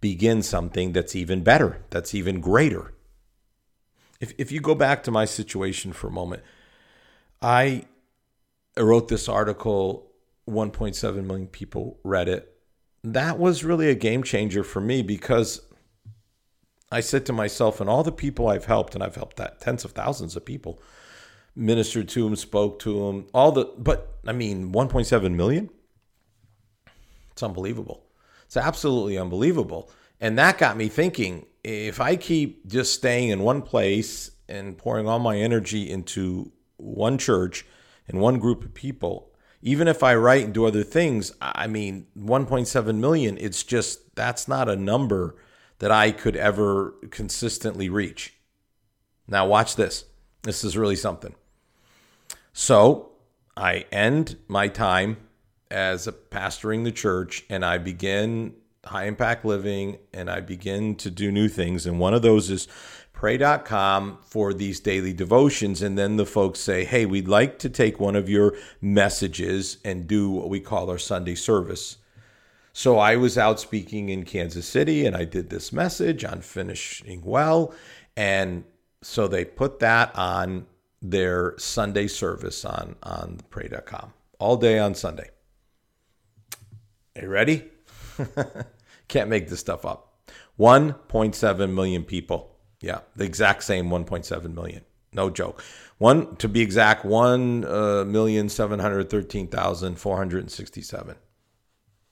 begin 0.00 0.42
something 0.42 0.92
that's 0.92 1.16
even 1.16 1.42
better, 1.42 1.82
that's 1.90 2.14
even 2.14 2.40
greater. 2.40 2.92
If, 4.20 4.32
if 4.38 4.52
you 4.52 4.60
go 4.60 4.76
back 4.76 5.02
to 5.04 5.10
my 5.10 5.24
situation 5.24 5.92
for 5.92 6.06
a 6.06 6.12
moment, 6.12 6.42
I 7.42 7.86
wrote 8.78 9.08
this 9.08 9.28
article, 9.28 10.10
1.7 10.48 11.24
million 11.24 11.46
people 11.46 11.98
read 12.02 12.28
it. 12.28 12.50
That 13.02 13.38
was 13.38 13.64
really 13.64 13.88
a 13.88 13.94
game 13.94 14.22
changer 14.22 14.64
for 14.64 14.80
me 14.80 15.02
because 15.02 15.60
I 16.90 17.00
said 17.00 17.26
to 17.26 17.32
myself, 17.32 17.80
and 17.80 17.90
all 17.90 18.02
the 18.02 18.12
people 18.12 18.48
I've 18.48 18.66
helped, 18.66 18.94
and 18.94 19.02
I've 19.02 19.16
helped 19.16 19.36
that 19.36 19.60
tens 19.60 19.84
of 19.84 19.92
thousands 19.92 20.36
of 20.36 20.44
people, 20.44 20.80
ministered 21.56 22.08
to 22.10 22.24
them, 22.24 22.36
spoke 22.36 22.78
to 22.80 23.06
them, 23.06 23.26
all 23.34 23.52
the, 23.52 23.66
but 23.76 24.18
I 24.26 24.32
mean, 24.32 24.72
1.7 24.72 25.34
million? 25.34 25.70
It's 27.32 27.42
unbelievable. 27.42 28.04
It's 28.44 28.56
absolutely 28.56 29.18
unbelievable. 29.18 29.90
And 30.20 30.38
that 30.38 30.58
got 30.58 30.76
me 30.76 30.88
thinking 30.88 31.46
if 31.64 32.00
I 32.00 32.16
keep 32.16 32.66
just 32.66 32.94
staying 32.94 33.30
in 33.30 33.40
one 33.40 33.62
place 33.62 34.30
and 34.48 34.78
pouring 34.78 35.08
all 35.08 35.18
my 35.18 35.36
energy 35.36 35.90
into 35.90 36.52
one 36.76 37.18
church 37.18 37.66
and 38.06 38.20
one 38.20 38.38
group 38.38 38.64
of 38.64 38.74
people, 38.74 39.32
even 39.62 39.88
if 39.88 40.02
I 40.02 40.14
write 40.14 40.44
and 40.44 40.52
do 40.52 40.66
other 40.66 40.82
things, 40.82 41.32
I 41.40 41.66
mean, 41.66 42.06
1.7 42.18 42.96
million, 42.96 43.38
it's 43.38 43.62
just, 43.62 44.14
that's 44.14 44.46
not 44.46 44.68
a 44.68 44.76
number 44.76 45.36
that 45.78 45.90
I 45.90 46.12
could 46.12 46.36
ever 46.36 46.94
consistently 47.10 47.88
reach. 47.88 48.34
Now, 49.26 49.46
watch 49.46 49.76
this. 49.76 50.04
This 50.42 50.64
is 50.64 50.76
really 50.76 50.96
something. 50.96 51.34
So, 52.52 53.12
I 53.56 53.86
end 53.90 54.36
my 54.48 54.68
time 54.68 55.16
as 55.70 56.06
a 56.06 56.12
pastoring 56.12 56.84
the 56.84 56.92
church 56.92 57.44
and 57.48 57.64
I 57.64 57.78
begin 57.78 58.54
high 58.84 59.04
impact 59.04 59.44
living 59.44 59.98
and 60.12 60.30
I 60.30 60.40
begin 60.40 60.96
to 60.96 61.10
do 61.10 61.32
new 61.32 61.48
things. 61.48 61.86
And 61.86 61.98
one 61.98 62.14
of 62.14 62.22
those 62.22 62.50
is 62.50 62.68
pray.com 63.24 64.18
for 64.20 64.52
these 64.52 64.80
daily 64.80 65.14
devotions. 65.14 65.80
And 65.80 65.96
then 65.96 66.18
the 66.18 66.26
folks 66.26 66.60
say, 66.60 66.84
hey, 66.84 67.06
we'd 67.06 67.26
like 67.26 67.58
to 67.60 67.70
take 67.70 67.98
one 67.98 68.16
of 68.16 68.28
your 68.28 68.54
messages 68.82 69.78
and 69.82 70.06
do 70.06 70.28
what 70.28 70.50
we 70.50 70.60
call 70.60 70.90
our 70.90 70.98
Sunday 70.98 71.34
service. 71.34 71.96
So 72.74 72.98
I 72.98 73.16
was 73.16 73.38
out 73.38 73.58
speaking 73.58 74.10
in 74.10 74.24
Kansas 74.26 74.68
City 74.68 75.06
and 75.06 75.16
I 75.16 75.24
did 75.24 75.48
this 75.48 75.72
message 75.72 76.22
on 76.22 76.42
finishing 76.42 77.22
well. 77.24 77.72
And 78.14 78.64
so 79.00 79.26
they 79.26 79.46
put 79.46 79.78
that 79.78 80.14
on 80.14 80.66
their 81.00 81.54
Sunday 81.56 82.08
service 82.08 82.62
on, 82.62 82.94
on 83.02 83.40
pray.com 83.48 84.12
all 84.38 84.58
day 84.58 84.78
on 84.78 84.94
Sunday. 84.94 85.30
Are 87.16 87.22
you 87.22 87.28
ready? 87.28 87.70
Can't 89.08 89.30
make 89.30 89.48
this 89.48 89.60
stuff 89.60 89.86
up. 89.86 90.12
1.7 90.58 91.72
million 91.72 92.04
people. 92.04 92.53
Yeah, 92.84 93.00
the 93.16 93.24
exact 93.24 93.64
same 93.64 93.88
1.7 93.88 94.54
million. 94.54 94.82
No 95.14 95.30
joke. 95.30 95.62
One 95.98 96.36
to 96.36 96.48
be 96.48 96.60
exact, 96.60 97.04
one 97.04 97.64
uh, 97.64 98.04
million 98.04 98.48
seven 98.48 98.80
hundred 98.80 99.08
thirteen 99.08 99.46
thousand 99.46 99.96
four 99.98 100.16
hundred 100.16 100.50
sixty-seven. 100.50 101.14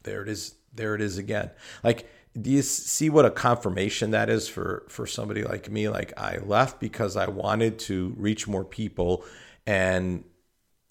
There 0.04 0.22
it 0.22 0.28
is. 0.28 0.54
There 0.72 0.94
it 0.94 1.00
is 1.00 1.18
again. 1.18 1.50
Like, 1.82 2.08
do 2.40 2.48
you 2.48 2.62
see 2.62 3.10
what 3.10 3.26
a 3.26 3.30
confirmation 3.30 4.12
that 4.12 4.30
is 4.30 4.48
for 4.48 4.86
for 4.88 5.06
somebody 5.06 5.42
like 5.42 5.68
me? 5.68 5.88
Like, 5.88 6.12
I 6.16 6.38
left 6.38 6.78
because 6.78 7.16
I 7.16 7.28
wanted 7.28 7.80
to 7.80 8.14
reach 8.16 8.46
more 8.46 8.64
people, 8.64 9.24
and 9.66 10.22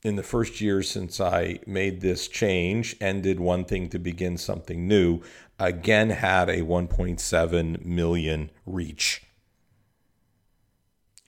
in 0.03 0.17
the 0.17 0.23
first 0.23 0.59
year 0.59 0.83
since 0.83 1.21
I 1.21 1.59
made 1.65 2.01
this 2.01 2.27
change, 2.27 2.97
ended 2.99 3.39
one 3.39 3.63
thing 3.63 3.87
to 3.89 3.99
begin 3.99 4.37
something 4.37 4.85
new. 4.85 5.21
Again, 5.59 6.09
had 6.09 6.49
a 6.49 6.61
1.7 6.61 7.85
million 7.85 8.49
reach. 8.65 9.23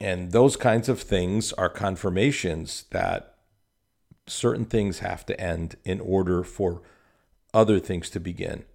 And 0.03 0.33
those 0.33 0.57
kinds 0.57 0.89
of 0.89 0.99
things 0.99 1.53
are 1.53 1.69
confirmations 1.69 2.83
that 2.91 3.35
certain 4.27 4.65
things 4.65 4.99
have 4.99 5.25
to 5.27 5.39
end 5.39 5.77
in 5.85 6.01
order 6.01 6.43
for 6.43 6.81
other 7.53 7.79
things 7.79 8.09
to 8.09 8.19
begin. 8.19 8.65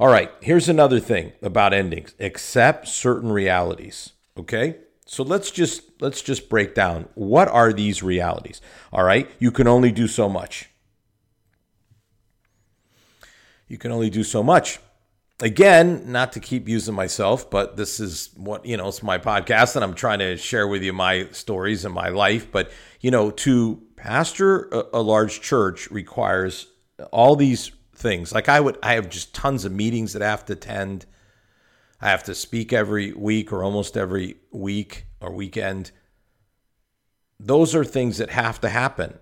All 0.00 0.08
right, 0.08 0.32
here's 0.40 0.68
another 0.68 0.98
thing 0.98 1.34
about 1.40 1.72
endings 1.72 2.16
accept 2.18 2.88
certain 2.88 3.30
realities. 3.30 4.14
Okay? 4.36 4.78
So 5.06 5.22
let's 5.22 5.52
just 5.52 5.82
let's 6.00 6.20
just 6.20 6.48
break 6.48 6.74
down 6.74 7.08
what 7.14 7.46
are 7.46 7.72
these 7.72 8.02
realities. 8.02 8.60
All 8.92 9.04
right? 9.04 9.30
You 9.38 9.52
can 9.52 9.68
only 9.68 9.92
do 9.92 10.08
so 10.08 10.28
much. 10.28 10.68
You 13.68 13.78
can 13.78 13.92
only 13.92 14.10
do 14.10 14.24
so 14.24 14.42
much. 14.42 14.80
Again, 15.40 16.10
not 16.10 16.32
to 16.32 16.40
keep 16.40 16.66
using 16.66 16.94
myself, 16.94 17.50
but 17.50 17.76
this 17.76 18.00
is 18.00 18.30
what, 18.36 18.64
you 18.64 18.76
know, 18.78 18.88
it's 18.88 19.02
my 19.02 19.18
podcast 19.18 19.76
and 19.76 19.84
I'm 19.84 19.92
trying 19.92 20.20
to 20.20 20.36
share 20.38 20.66
with 20.66 20.82
you 20.82 20.94
my 20.94 21.28
stories 21.32 21.84
and 21.84 21.94
my 21.94 22.08
life, 22.08 22.50
but 22.50 22.70
you 23.00 23.10
know, 23.10 23.30
to 23.30 23.82
pastor 23.96 24.68
a, 24.68 24.84
a 24.94 25.02
large 25.02 25.42
church 25.42 25.90
requires 25.90 26.68
all 27.12 27.36
these 27.36 27.70
things. 27.94 28.32
Like 28.32 28.48
I 28.48 28.60
would, 28.60 28.78
I 28.82 28.94
have 28.94 29.10
just 29.10 29.34
tons 29.34 29.66
of 29.66 29.72
meetings 29.72 30.14
that 30.14 30.22
I 30.22 30.30
have 30.30 30.46
to 30.46 30.54
attend. 30.54 31.04
I 32.00 32.08
have 32.10 32.24
to 32.24 32.34
speak 32.34 32.72
every 32.72 33.12
week 33.12 33.52
or 33.52 33.62
almost 33.62 33.96
every 33.96 34.36
week 34.52 35.06
or 35.20 35.32
weekend. 35.32 35.90
Those 37.38 37.74
are 37.74 37.84
things 37.84 38.18
that 38.18 38.30
have 38.30 38.60
to 38.62 38.70
happen. 38.70 39.18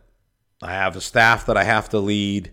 I 0.62 0.72
have 0.72 0.96
a 0.96 1.00
staff 1.00 1.46
that 1.46 1.56
I 1.56 1.64
have 1.64 1.88
to 1.90 1.98
lead. 1.98 2.52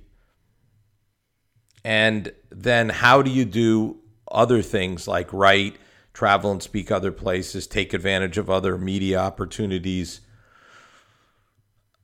And 1.84 2.32
then 2.50 2.90
how 2.90 3.22
do 3.22 3.32
you 3.32 3.46
do 3.46 3.98
other 4.32 4.62
things 4.62 5.08
like 5.08 5.32
write, 5.34 5.78
travel 6.14 6.52
and 6.52 6.62
speak 6.62 6.92
other 6.92 7.12
places, 7.12 7.68
take 7.68 7.94
advantage 7.94 8.38
of 8.38 8.50
other 8.50 8.78
media 8.78 9.20
opportunities? 9.20 10.22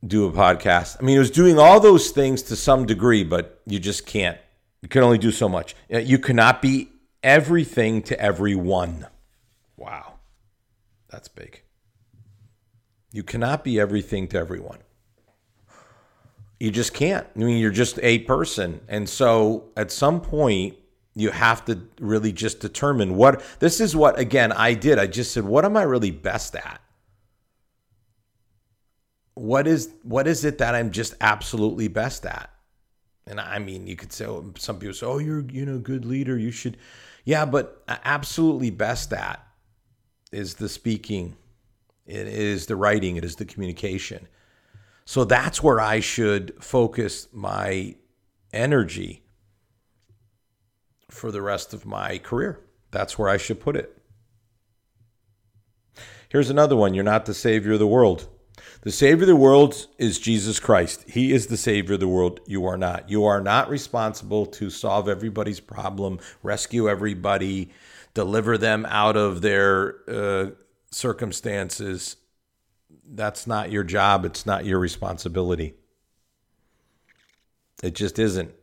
do 0.05 0.25
a 0.27 0.31
podcast. 0.31 0.97
I 0.99 1.03
mean, 1.03 1.15
it 1.15 1.19
was 1.19 1.31
doing 1.31 1.57
all 1.57 1.79
those 1.79 2.11
things 2.11 2.43
to 2.43 2.55
some 2.55 2.85
degree, 2.85 3.23
but 3.23 3.61
you 3.65 3.79
just 3.79 4.05
can't. 4.05 4.37
You 4.81 4.89
can 4.89 5.03
only 5.03 5.17
do 5.17 5.31
so 5.31 5.49
much. 5.49 5.75
Uh, 5.91 5.99
you 5.99 6.19
cannot 6.19 6.61
be 6.61 6.89
everything 7.23 8.01
to 8.03 8.19
everyone. 8.19 9.07
Wow. 9.75 10.19
That's 11.09 11.27
big. 11.27 11.63
You 13.11 13.23
cannot 13.23 13.63
be 13.63 13.79
everything 13.79 14.27
to 14.29 14.37
everyone. 14.37 14.79
You 16.59 16.71
just 16.71 16.93
can't. 16.93 17.27
I 17.35 17.39
mean, 17.39 17.57
you're 17.57 17.71
just 17.71 17.99
a 18.01 18.19
person. 18.19 18.81
And 18.87 19.07
so 19.07 19.69
at 19.77 19.91
some 19.91 20.21
point, 20.21 20.75
you 21.15 21.31
have 21.31 21.65
to 21.65 21.81
really 21.99 22.31
just 22.31 22.59
determine 22.59 23.15
what 23.15 23.43
this 23.59 23.79
is 23.79 23.95
what, 23.95 24.19
again, 24.19 24.51
I 24.51 24.73
did. 24.73 24.99
I 24.99 25.07
just 25.07 25.31
said, 25.31 25.45
what 25.45 25.65
am 25.65 25.75
I 25.75 25.83
really 25.83 26.11
best 26.11 26.55
at? 26.55 26.81
what 29.37 29.67
is 29.67 29.89
what 30.03 30.27
is 30.27 30.43
it 30.43 30.57
that 30.57 30.75
I'm 30.75 30.91
just 30.91 31.13
absolutely 31.21 31.87
best 31.87 32.25
at? 32.25 32.49
And 33.27 33.39
I 33.39 33.59
mean, 33.59 33.87
you 33.87 33.95
could 33.95 34.11
say 34.11 34.25
oh, 34.25 34.53
some 34.57 34.79
people 34.79 34.93
say, 34.93 35.05
"Oh, 35.05 35.19
you're 35.19 35.45
you 35.51 35.65
know 35.65 35.77
good 35.77 36.05
leader. 36.05 36.37
You 36.37 36.51
should." 36.51 36.77
Yeah, 37.23 37.45
but 37.45 37.83
absolutely 37.87 38.71
best 38.71 39.13
at 39.13 39.45
is 40.31 40.55
the 40.55 40.69
speaking. 40.69 41.35
It 42.05 42.27
is 42.27 42.65
the 42.65 42.75
writing. 42.75 43.17
It 43.17 43.25
is 43.25 43.35
the 43.35 43.45
communication. 43.45 44.27
So 45.07 45.23
that's 45.23 45.63
where 45.63 45.79
I 45.79 46.01
should 46.01 46.61
focus 46.61 47.29
my 47.31 47.95
energy 48.51 49.23
for 51.09 51.31
the 51.31 51.41
rest 51.41 51.73
of 51.73 51.85
my 51.85 52.17
career. 52.17 52.59
That's 52.91 53.17
where 53.17 53.29
I 53.29 53.37
should 53.37 53.61
put 53.61 53.77
it. 53.77 53.97
Here's 56.27 56.49
another 56.49 56.75
one 56.75 56.93
You're 56.93 57.05
not 57.05 57.25
the 57.25 57.33
Savior 57.33 57.71
of 57.71 57.79
the 57.79 57.87
world. 57.87 58.27
The 58.81 58.91
Savior 58.91 59.23
of 59.23 59.29
the 59.29 59.37
world 59.37 59.87
is 59.97 60.19
Jesus 60.19 60.59
Christ. 60.59 61.05
He 61.07 61.31
is 61.31 61.47
the 61.47 61.55
Savior 61.55 61.93
of 61.93 62.01
the 62.01 62.07
world. 62.09 62.41
You 62.45 62.65
are 62.65 62.77
not. 62.77 63.09
You 63.09 63.23
are 63.23 63.39
not 63.39 63.69
responsible 63.69 64.45
to 64.47 64.69
solve 64.69 65.07
everybody's 65.07 65.61
problem, 65.61 66.19
rescue 66.43 66.89
everybody, 66.89 67.69
deliver 68.13 68.57
them 68.57 68.85
out 68.89 69.15
of 69.15 69.41
their 69.41 69.95
uh, 70.09 70.49
circumstances. 70.91 72.17
That's 73.09 73.47
not 73.47 73.71
your 73.71 73.83
job. 73.83 74.25
It's 74.25 74.45
not 74.45 74.65
your 74.65 74.79
responsibility. 74.79 75.75
It 77.81 77.95
just 77.95 78.19
isn't. 78.19 78.53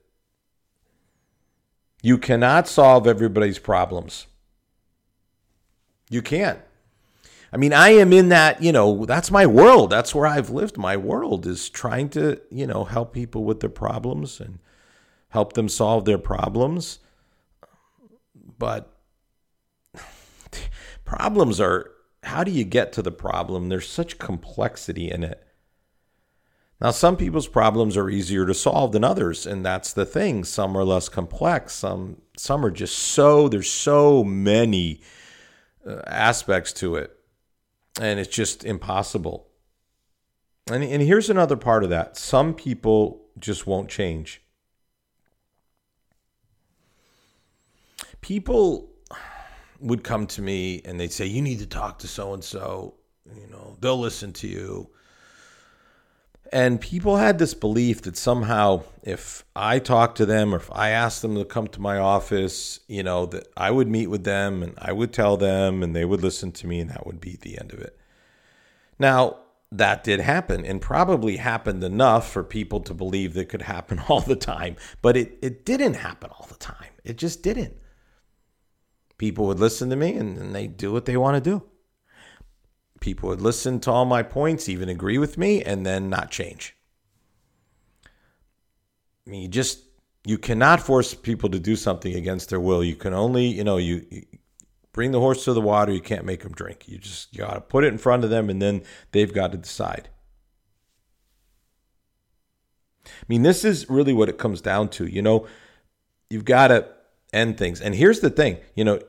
You 2.03 2.19
cannot 2.19 2.69
solve 2.69 3.07
everybody's 3.07 3.59
problems. 3.59 4.27
You 6.11 6.21
can't. 6.21 6.61
I 7.53 7.57
mean, 7.57 7.73
I 7.73 7.91
am 7.91 8.13
in 8.13 8.29
that, 8.31 8.63
you 8.63 8.73
know, 8.73 9.07
that's 9.07 9.31
my 9.31 9.47
world. 9.47 9.89
That's 9.89 10.15
where 10.15 10.27
I've 10.27 10.51
lived. 10.51 10.77
My 10.77 10.97
world 10.97 11.47
is 11.47 11.69
trying 11.69 12.09
to, 12.11 12.41
you 12.51 12.67
know, 12.67 12.85
help 12.85 13.13
people 13.13 13.45
with 13.45 13.61
their 13.61 13.71
problems 13.71 14.41
and 14.41 14.59
help 15.29 15.53
them 15.53 15.69
solve 15.69 16.05
their 16.05 16.19
problems. 16.19 16.99
But 18.59 18.93
problems 21.05 21.61
are 21.61 21.94
how 22.25 22.45
do 22.45 22.51
you 22.51 22.65
get 22.65 22.93
to 22.95 23.03
the 23.03 23.13
problem? 23.13 23.69
There's 23.69 23.89
such 23.89 24.19
complexity 24.19 25.11
in 25.11 25.23
it. 25.23 25.43
Now, 26.81 26.91
some 26.91 27.17
people's 27.17 27.49
problems 27.49 27.97
are 27.97 28.11
easier 28.11 28.45
to 28.47 28.55
solve 28.55 28.93
than 28.93 29.05
others, 29.05 29.47
and 29.47 29.65
that's 29.65 29.93
the 29.93 30.05
thing. 30.05 30.45
Some 30.45 30.77
are 30.77 30.85
less 30.85 31.09
complex. 31.09 31.75
Some 31.75 32.23
some 32.37 32.65
are 32.65 32.71
just 32.71 32.99
so 32.99 33.49
there's 33.49 33.71
so 33.71 34.25
many 34.25 35.01
uh, 35.87 36.03
aspects 36.07 36.73
to 36.75 36.97
it 36.97 37.17
and 38.01 38.19
it's 38.19 38.35
just 38.35 38.65
impossible. 38.65 39.49
And, 40.71 40.83
and 40.83 41.03
here's 41.03 41.31
another 41.31 41.57
part 41.57 41.85
of 41.85 41.91
that 41.91 42.17
some 42.17 42.55
people 42.55 43.27
just 43.39 43.67
won't 43.67 43.89
change. 43.89 44.43
People 48.21 48.91
would 49.85 50.03
come 50.03 50.27
to 50.27 50.42
me 50.42 50.81
and 50.85 50.99
they'd 50.99 51.12
say, 51.12 51.27
You 51.27 51.42
need 51.42 51.61
to 51.61 51.66
talk 51.66 51.99
to 52.01 52.09
so 52.09 52.35
and 52.35 52.42
so. 52.42 52.94
You 53.37 53.47
know, 53.49 53.77
they'll 53.81 53.99
listen 53.99 54.33
to 54.35 54.49
you. 54.49 54.90
And 56.53 56.81
people 56.81 57.16
had 57.16 57.38
this 57.38 57.55
belief 57.55 58.03
that 58.03 58.16
somehow 58.16 58.85
if 59.03 59.44
I 59.57 59.79
talked 59.79 60.16
to 60.18 60.27
them 60.27 60.55
or 60.55 60.59
if 60.59 60.70
I 60.70 60.90
asked 60.90 61.23
them 61.23 61.35
to 61.37 61.44
come 61.44 61.68
to 61.68 61.81
my 61.81 61.99
office, 61.99 62.81
you 62.87 63.03
know, 63.03 63.27
that 63.27 63.49
I 63.57 63.70
would 63.70 63.88
meet 63.88 64.09
with 64.09 64.25
them 64.25 64.62
and 64.62 64.75
I 64.79 64.92
would 64.92 65.12
tell 65.12 65.37
them 65.37 65.83
and 65.83 65.97
they 65.97 66.05
would 66.05 66.23
listen 66.23 66.53
to 66.53 66.66
me 66.66 66.81
and 66.81 66.90
that 66.90 67.07
would 67.07 67.20
be 67.20 67.38
the 67.40 67.59
end 67.59 67.73
of 67.73 67.81
it. 67.81 67.99
Now, 68.99 69.38
that 69.73 70.05
did 70.05 70.20
happen 70.20 70.64
and 70.64 70.81
probably 70.81 71.38
happened 71.38 71.83
enough 71.83 72.31
for 72.31 72.44
people 72.44 72.81
to 72.81 72.94
believe 72.94 73.35
that 73.35 73.49
could 73.49 73.62
happen 73.62 73.99
all 74.09 74.20
the 74.20 74.37
time, 74.37 74.77
but 75.03 75.16
it, 75.16 75.38
it 75.42 75.64
didn't 75.64 75.94
happen 75.94 76.31
all 76.31 76.47
the 76.47 76.57
time. 76.57 76.90
It 77.05 77.18
just 77.18 77.42
didn't. 77.42 77.77
People 79.18 79.46
would 79.46 79.61
listen 79.61 79.90
to 79.90 79.96
me 79.96 80.14
and, 80.14 80.37
and 80.38 80.55
they 80.55 80.66
do 80.66 80.92
what 80.92 81.05
they 81.05 81.16
want 81.16 81.42
to 81.42 81.50
do 81.50 81.64
people 83.05 83.29
would 83.29 83.42
listen 83.42 83.79
to 83.81 83.90
all 83.90 84.07
my 84.07 84.22
points, 84.22 84.66
even 84.66 84.88
agree 84.88 85.18
with 85.18 85.37
me, 85.37 85.62
and 85.62 85.85
then 85.85 86.09
not 86.09 86.31
change. 86.31 86.74
I 89.27 89.31
mean, 89.31 89.42
you 89.42 89.48
just 89.48 89.81
you 90.24 90.38
cannot 90.38 90.81
force 90.81 91.12
people 91.12 91.50
to 91.50 91.61
do 91.61 91.77
something 91.77 92.14
against 92.14 92.48
their 92.48 92.61
will. 92.61 92.83
You 92.83 92.96
can 92.96 93.12
only, 93.12 93.44
you 93.44 93.62
know, 93.62 93.77
you, 93.77 94.07
you 94.11 94.22
bring 94.92 95.11
the 95.11 95.20
horse 95.20 95.44
to 95.44 95.53
the 95.53 95.61
water. 95.61 95.92
You 95.92 96.00
can't 96.00 96.24
make 96.24 96.42
them 96.42 96.53
drink. 96.53 96.88
You 96.88 96.96
just 96.96 97.31
you 97.35 97.40
got 97.40 97.53
to 97.53 97.61
put 97.61 97.85
it 97.85 97.88
in 97.88 97.98
front 97.98 98.24
of 98.24 98.31
them, 98.31 98.48
and 98.48 98.62
then 98.62 98.83
they've 99.12 99.35
got 99.35 99.53
to 99.53 99.59
decide. 99.59 100.09
I 103.07 103.24
mean, 103.29 103.42
this 103.42 103.66
is 103.66 103.90
really 103.90 104.14
what 104.14 104.31
it 104.31 104.38
comes 104.38 104.62
down 104.62 104.88
to. 104.90 105.05
You 105.05 105.20
know, 105.20 105.46
you've 106.31 106.46
got 106.46 106.68
to 106.68 106.88
end 107.35 107.59
things. 107.59 107.81
And 107.81 107.94
here's 107.94 108.20
the 108.20 108.31
thing, 108.31 108.59
you 108.75 108.85
know, 108.85 109.01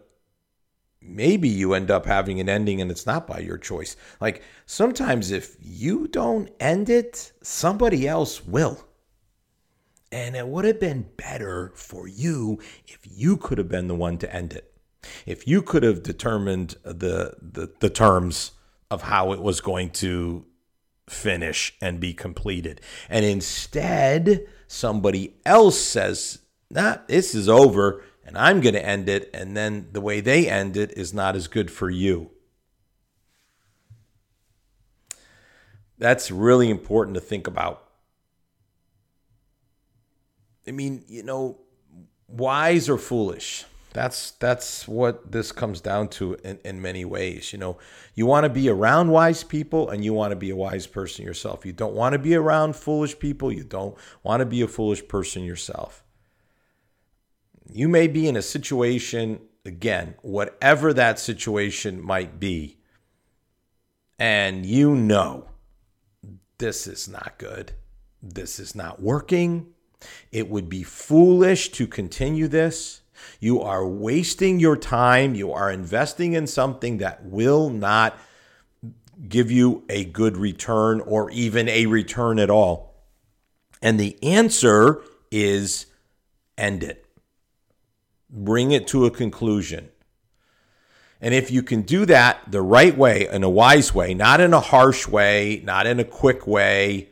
maybe 1.02 1.48
you 1.48 1.74
end 1.74 1.92
up 1.92 2.06
having 2.06 2.40
an 2.40 2.50
ending 2.50 2.82
and 2.82 2.90
it's 2.90 3.06
not 3.06 3.28
by 3.28 3.40
your 3.40 3.58
choice. 3.58 3.96
Like 4.20 4.42
sometimes 4.66 5.32
if 5.32 5.56
you 5.62 6.08
don't 6.08 6.50
end 6.60 6.90
it, 6.90 7.32
somebody 7.42 8.08
else 8.08 8.46
will. 8.46 8.84
And 10.12 10.36
it 10.36 10.48
would 10.48 10.66
have 10.66 10.80
been 10.80 11.10
better 11.18 11.74
for 11.76 12.08
you 12.08 12.60
if 12.88 13.00
you 13.04 13.38
could 13.38 13.58
have 13.58 13.70
been 13.70 13.88
the 13.88 13.96
one 13.96 14.18
to 14.20 14.34
end 14.34 14.54
it. 14.54 14.72
If 15.26 15.48
you 15.48 15.62
could 15.62 15.84
have 15.84 16.04
determined 16.04 16.76
the 16.84 17.36
the, 17.42 17.72
the 17.80 17.90
terms 17.90 18.52
of 18.90 19.04
how 19.04 19.34
it 19.34 19.42
was 19.42 19.62
going 19.62 19.90
to 19.90 20.46
finish 21.10 21.76
and 21.82 22.00
be 22.00 22.14
completed. 22.14 22.82
And 23.10 23.26
instead, 23.26 24.48
somebody 24.68 25.36
else 25.46 25.80
says, 25.80 26.40
nah, 26.70 26.98
this 27.08 27.36
is 27.36 27.50
over 27.50 28.04
and 28.26 28.38
I'm 28.38 28.60
going 28.60 28.74
to 28.74 28.86
end 28.86 29.08
it, 29.08 29.30
and 29.34 29.56
then 29.56 29.90
the 29.92 30.02
way 30.02 30.20
they 30.20 30.50
end 30.50 30.76
it 30.76 30.92
is 30.98 31.14
not 31.14 31.36
as 31.36 31.48
good 31.48 31.70
for 31.70 31.90
you. 31.90 32.32
That's 35.98 36.32
really 36.32 36.70
important 36.70 37.16
to 37.16 37.22
think 37.22 37.48
about. 37.48 37.84
I 40.68 40.72
mean, 40.72 41.04
you 41.08 41.24
know, 41.24 41.60
wise 42.28 42.90
or 42.90 42.98
foolish. 42.98 43.66
That's 43.94 44.32
that's 44.32 44.90
what 44.90 45.32
this 45.32 45.54
comes 45.54 45.80
down 45.80 46.10
to 46.10 46.34
in, 46.44 46.60
in 46.66 46.82
many 46.82 47.06
ways. 47.06 47.54
You 47.54 47.60
know, 47.60 47.78
you 48.14 48.26
want 48.26 48.44
to 48.44 48.50
be 48.50 48.68
around 48.68 49.10
wise 49.10 49.44
people 49.44 49.90
and 49.90 50.04
you 50.04 50.14
want 50.14 50.32
to 50.32 50.36
be 50.36 50.50
a 50.50 50.56
wise 50.56 50.86
person 50.86 51.24
yourself. 51.24 51.66
You 51.66 51.72
don't 51.72 51.94
want 51.94 52.12
to 52.12 52.20
be 52.20 52.36
around 52.36 52.76
foolish 52.76 53.18
people. 53.18 53.54
You 53.54 53.64
don't 53.64 53.96
want 54.22 54.42
to 54.42 54.46
be 54.46 54.62
a 54.62 54.68
foolish 54.68 55.08
person 55.08 55.44
yourself. 55.44 56.05
You 57.72 57.88
may 57.88 58.08
be 58.08 58.28
in 58.28 58.36
a 58.36 58.42
situation, 58.42 59.40
again, 59.66 60.16
whatever 60.22 60.94
that 60.94 61.20
situation 61.20 62.02
might 62.02 62.40
be, 62.40 62.78
and 64.20 64.66
you 64.66 64.96
know 64.96 65.50
this 66.58 66.88
is 66.88 67.08
not 67.08 67.38
good. 67.38 67.74
This 68.22 68.60
is 68.60 68.76
not 68.76 69.02
working. 69.02 69.68
It 70.32 70.50
would 70.50 70.70
be 70.70 70.84
foolish 70.84 71.72
to 71.74 71.88
continue 71.88 72.48
this. 72.48 73.02
You 73.40 73.62
are 73.62 73.86
wasting 73.86 74.60
your 74.60 74.78
time. 74.78 75.36
You 75.36 75.52
are 75.52 75.72
investing 75.72 76.34
in 76.34 76.48
something 76.48 76.98
that 77.00 77.26
will 77.26 77.70
not 77.70 78.18
give 79.28 79.50
you 79.50 79.84
a 79.90 80.06
good 80.06 80.38
return 80.38 81.02
or 81.02 81.30
even 81.32 81.68
a 81.70 81.86
return 81.86 82.40
at 82.40 82.50
all. 82.50 82.94
And 83.82 84.00
the 84.00 84.22
answer 84.24 85.02
is 85.32 85.88
end 86.58 86.84
it 86.84 87.05
bring 88.30 88.72
it 88.72 88.88
to 88.88 89.06
a 89.06 89.12
conclusion. 89.12 89.90
And 91.22 91.34
if 91.34 91.50
you 91.50 91.64
can 91.64 91.82
do 91.84 92.06
that 92.06 92.40
the 92.52 92.62
right 92.62 92.96
way, 92.96 93.28
in 93.32 93.44
a 93.44 93.50
wise 93.50 93.96
way, 93.96 94.14
not 94.14 94.42
in 94.42 94.54
a 94.54 94.60
harsh 94.60 95.08
way, 95.08 95.62
not 95.64 95.88
in 95.88 96.00
a 96.00 96.04
quick 96.04 96.46
way, 96.46 97.10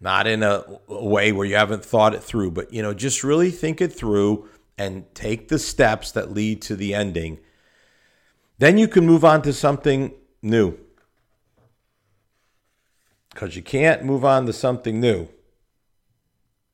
not 0.00 0.26
in 0.26 0.42
a, 0.42 0.64
way 0.86 1.32
where 1.32 1.46
you 1.46 1.56
haven't 1.56 1.84
thought 1.84 2.14
it 2.14 2.22
through, 2.22 2.50
but 2.50 2.72
you 2.72 2.82
know, 2.82 2.94
just 2.94 3.24
really 3.24 3.50
think 3.50 3.80
it 3.80 3.92
through 3.92 4.48
and 4.78 5.04
take 5.14 5.48
the 5.48 5.58
steps 5.58 6.12
that 6.12 6.32
lead 6.32 6.60
to 6.62 6.76
the 6.76 6.94
ending. 6.94 7.38
Then 8.58 8.78
you 8.78 8.88
can 8.88 9.06
move 9.06 9.24
on 9.24 9.42
to 9.42 9.52
something 9.52 10.12
new. 10.42 10.78
Because 13.30 13.56
you 13.56 13.62
can't 13.62 14.04
move 14.04 14.24
on 14.24 14.46
to 14.46 14.52
something 14.52 15.00
new 15.00 15.28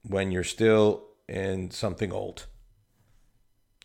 when 0.03 0.31
you're 0.31 0.45
still 0.45 1.05
in 1.29 1.71
something 1.71 2.13
old. 2.13 2.47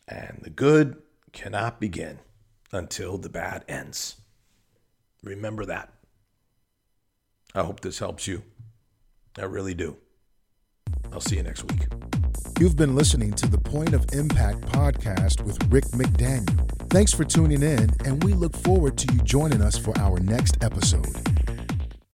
And 0.07 0.39
the 0.41 0.49
good 0.49 1.01
cannot 1.33 1.79
begin 1.79 2.19
until 2.71 3.17
the 3.17 3.29
bad 3.29 3.65
ends. 3.67 4.15
Remember 5.23 5.65
that. 5.65 5.91
I 7.53 7.63
hope 7.63 7.81
this 7.81 7.99
helps 7.99 8.27
you. 8.27 8.43
I 9.37 9.43
really 9.43 9.73
do. 9.73 9.97
I'll 11.11 11.19
see 11.19 11.37
you 11.37 11.43
next 11.43 11.63
week. 11.71 11.87
You've 12.59 12.75
been 12.75 12.95
listening 12.95 13.33
to 13.33 13.47
the 13.47 13.57
Point 13.57 13.93
of 13.93 14.05
Impact 14.13 14.61
podcast 14.61 15.43
with 15.43 15.61
Rick 15.71 15.85
McDaniel. 15.85 16.89
Thanks 16.89 17.13
for 17.13 17.23
tuning 17.23 17.61
in, 17.61 17.89
and 18.05 18.23
we 18.23 18.33
look 18.33 18.55
forward 18.57 18.97
to 18.97 19.13
you 19.13 19.19
joining 19.21 19.61
us 19.61 19.77
for 19.77 19.97
our 19.99 20.19
next 20.19 20.63
episode. 20.63 21.15